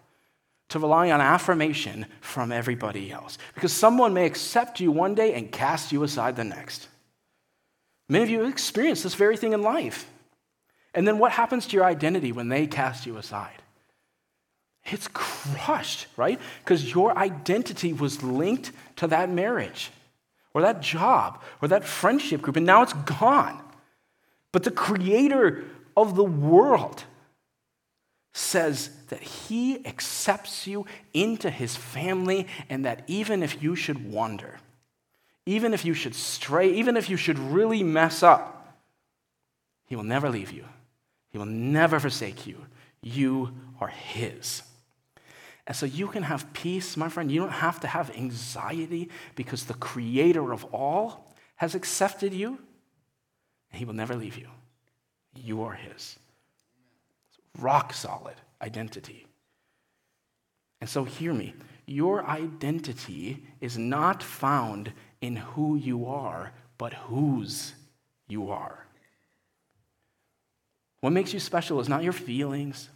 to 0.69 0.79
rely 0.79 1.12
on 1.12 1.19
affirmation 1.19 2.05
from 2.21 2.51
everybody 2.51 3.12
else. 3.12 3.38
Because 3.55 3.73
someone 3.73 4.13
may 4.13 4.25
accept 4.25 4.79
you 4.79 4.91
one 4.91 5.15
day 5.15 5.34
and 5.34 5.51
cast 5.51 5.91
you 5.91 6.03
aside 6.03 6.36
the 6.36 6.43
next. 6.43 6.88
Many 8.08 8.23
of 8.23 8.29
you 8.29 8.39
have 8.41 8.49
experienced 8.49 9.03
this 9.03 9.15
very 9.15 9.38
thing 9.38 9.53
in 9.53 9.62
life. 9.62 10.10
And 10.93 11.08
then 11.08 11.19
what 11.19 11.32
happens 11.32 11.67
to 11.67 11.75
your 11.75 11.86
identity 11.86 12.32
when 12.32 12.49
they 12.49 12.65
cast 12.65 13.05
you 13.05 13.17
aside? 13.17 13.62
It's 14.86 15.08
crushed, 15.13 16.08
right? 16.17 16.39
Because 16.63 16.93
your 16.93 17.15
identity 17.17 17.93
was 17.93 18.23
linked 18.23 18.71
to 18.95 19.08
that 19.08 19.29
marriage 19.29 19.91
or 20.53 20.62
that 20.62 20.82
job 20.82 21.41
or 21.62 21.67
that 21.67 21.84
friendship 21.84 22.41
group, 22.41 22.55
and 22.55 22.65
now 22.65 22.82
it's 22.82 22.93
gone. 22.93 23.62
But 24.51 24.63
the 24.63 24.71
creator 24.71 25.63
of 25.95 26.15
the 26.15 26.23
world 26.23 27.03
says 28.39 28.89
that 29.10 29.21
he 29.21 29.86
accepts 29.86 30.65
you 30.65 30.86
into 31.13 31.49
his 31.49 31.75
family, 31.75 32.47
and 32.69 32.86
that 32.86 33.04
even 33.08 33.43
if 33.43 33.62
you 33.62 33.75
should 33.75 34.12
wander, 34.12 34.60
even 35.45 35.73
if 35.73 35.84
you 35.84 35.93
should 35.93 36.15
stray, 36.15 36.71
even 36.71 36.95
if 36.95 37.10
you 37.10 37.17
should 37.17 37.38
really 37.38 37.84
mess 37.84 38.23
up, 38.23 38.78
he 39.86 39.95
will 39.95 40.04
never 40.04 40.30
leave 40.30 40.52
you. 40.52 40.65
He 41.32 41.38
will 41.38 41.45
never 41.45 41.99
forsake 41.99 42.47
you. 42.47 42.65
You 43.02 43.54
are 43.80 43.88
his. 43.88 44.63
And 45.67 45.75
so 45.75 45.86
you 45.86 46.08
can 46.08 46.23
have 46.23 46.52
peace, 46.54 46.97
my 46.97 47.10
friend. 47.10 47.32
You 47.32 47.41
don't 47.41 47.52
have 47.52 47.80
to 47.82 47.88
have 47.88 48.15
anxiety 48.15 49.10
because 49.36 49.65
the 49.65 49.75
creator 49.75 50.52
of 50.52 50.63
all 50.65 51.36
has 51.58 51.75
accepted 51.75 52.34
you, 52.34 52.58
and 53.71 53.80
he 53.80 53.86
will 53.86 53.93
never 53.93 54.15
leave 54.15 54.38
you. 54.38 54.47
You 55.36 55.63
are 55.63 55.73
his 55.73 56.17
rock 57.57 57.93
solid 57.93 58.35
identity. 58.62 59.25
And 60.81 60.89
so, 60.89 61.03
hear 61.03 61.33
me 61.33 61.53
your 61.85 62.23
identity 62.23 63.43
is 63.62 63.77
not 63.77 64.21
found 64.21 64.93
in 65.21 65.35
who 65.35 65.75
you 65.75 66.05
are, 66.05 66.51
but 66.77 66.93
whose 66.93 67.73
you 68.27 68.51
are. 68.51 68.85
What 71.01 71.12
makes 71.12 71.34
you 71.34 71.39
special 71.39 71.80
is 71.80 71.89
not 71.89 72.03
your 72.03 72.13
feelings, 72.13 72.89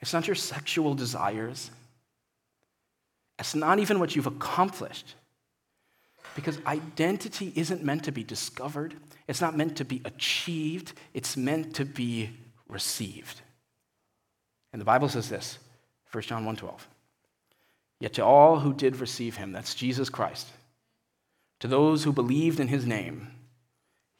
it's 0.00 0.14
not 0.14 0.26
your 0.26 0.36
sexual 0.36 0.94
desires, 0.94 1.70
it's 3.38 3.54
not 3.54 3.78
even 3.78 4.00
what 4.00 4.16
you've 4.16 4.26
accomplished. 4.26 5.14
Because 6.34 6.58
identity 6.66 7.52
isn't 7.54 7.84
meant 7.84 8.04
to 8.04 8.12
be 8.12 8.24
discovered, 8.24 8.94
it's 9.28 9.42
not 9.42 9.54
meant 9.54 9.76
to 9.76 9.84
be 9.84 10.00
achieved, 10.06 10.94
it's 11.12 11.36
meant 11.36 11.74
to 11.74 11.84
be 11.84 12.30
received. 12.72 13.40
And 14.72 14.80
the 14.80 14.86
Bible 14.86 15.08
says 15.08 15.28
this, 15.28 15.58
1 16.10 16.22
John 16.24 16.44
1:12. 16.44 16.86
Yet 18.00 18.14
to 18.14 18.24
all 18.24 18.60
who 18.60 18.74
did 18.74 18.96
receive 18.96 19.36
him, 19.36 19.52
that's 19.52 19.74
Jesus 19.74 20.08
Christ, 20.08 20.48
to 21.60 21.68
those 21.68 22.02
who 22.02 22.12
believed 22.12 22.58
in 22.58 22.68
his 22.68 22.84
name, 22.84 23.28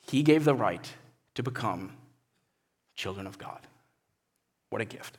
he 0.01 0.23
gave 0.23 0.45
the 0.45 0.55
right 0.55 0.93
to 1.35 1.43
become 1.43 1.97
children 2.95 3.27
of 3.27 3.39
God. 3.39 3.61
What 4.71 4.81
a 4.81 4.85
gift. 4.85 5.19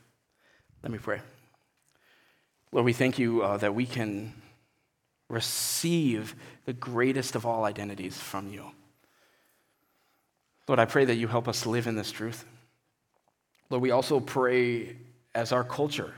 Let 0.81 0.91
me 0.91 0.97
pray. 0.97 1.21
Lord, 2.71 2.85
we 2.85 2.93
thank 2.93 3.19
you 3.19 3.43
uh, 3.43 3.57
that 3.57 3.75
we 3.75 3.85
can 3.85 4.33
receive 5.29 6.35
the 6.65 6.73
greatest 6.73 7.35
of 7.35 7.45
all 7.45 7.65
identities 7.65 8.17
from 8.17 8.49
you. 8.49 8.71
Lord, 10.67 10.79
I 10.79 10.85
pray 10.85 11.05
that 11.05 11.15
you 11.15 11.27
help 11.27 11.47
us 11.47 11.65
live 11.65 11.87
in 11.87 11.95
this 11.95 12.11
truth. 12.11 12.45
Lord, 13.73 13.81
we 13.81 13.89
also 13.89 14.19
pray 14.19 14.95
as 15.33 15.51
our 15.51 15.63
culture 15.63 16.13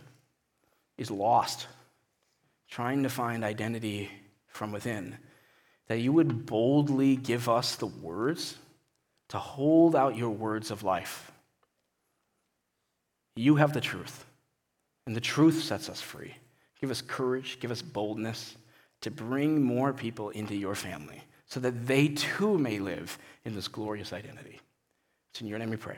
is 0.97 1.09
lost, 1.09 1.67
trying 2.69 3.03
to 3.03 3.09
find 3.09 3.45
identity 3.45 4.11
from 4.47 4.73
within, 4.73 5.17
that 5.87 5.99
you 5.99 6.11
would 6.11 6.45
boldly 6.45 7.15
give 7.15 7.47
us 7.47 7.77
the 7.77 7.85
words 7.85 8.57
to 9.29 9.37
hold 9.37 9.95
out 9.95 10.17
your 10.17 10.31
words 10.31 10.69
of 10.69 10.83
life. 10.83 11.31
You 13.37 13.55
have 13.55 13.71
the 13.71 13.79
truth, 13.79 14.25
and 15.07 15.15
the 15.15 15.21
truth 15.21 15.63
sets 15.63 15.87
us 15.87 16.01
free. 16.01 16.35
Give 16.81 16.91
us 16.91 17.01
courage, 17.01 17.61
give 17.61 17.71
us 17.71 17.81
boldness 17.81 18.57
to 18.99 19.09
bring 19.09 19.63
more 19.63 19.93
people 19.93 20.29
into 20.31 20.57
your 20.57 20.75
family 20.75 21.23
so 21.45 21.61
that 21.61 21.87
they 21.87 22.09
too 22.09 22.57
may 22.57 22.79
live 22.79 23.17
in 23.45 23.55
this 23.55 23.69
glorious 23.69 24.11
identity. 24.11 24.59
It's 25.31 25.39
in 25.39 25.47
your 25.47 25.57
name 25.59 25.69
we 25.69 25.77
pray. 25.77 25.97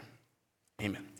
Amen. 0.84 1.17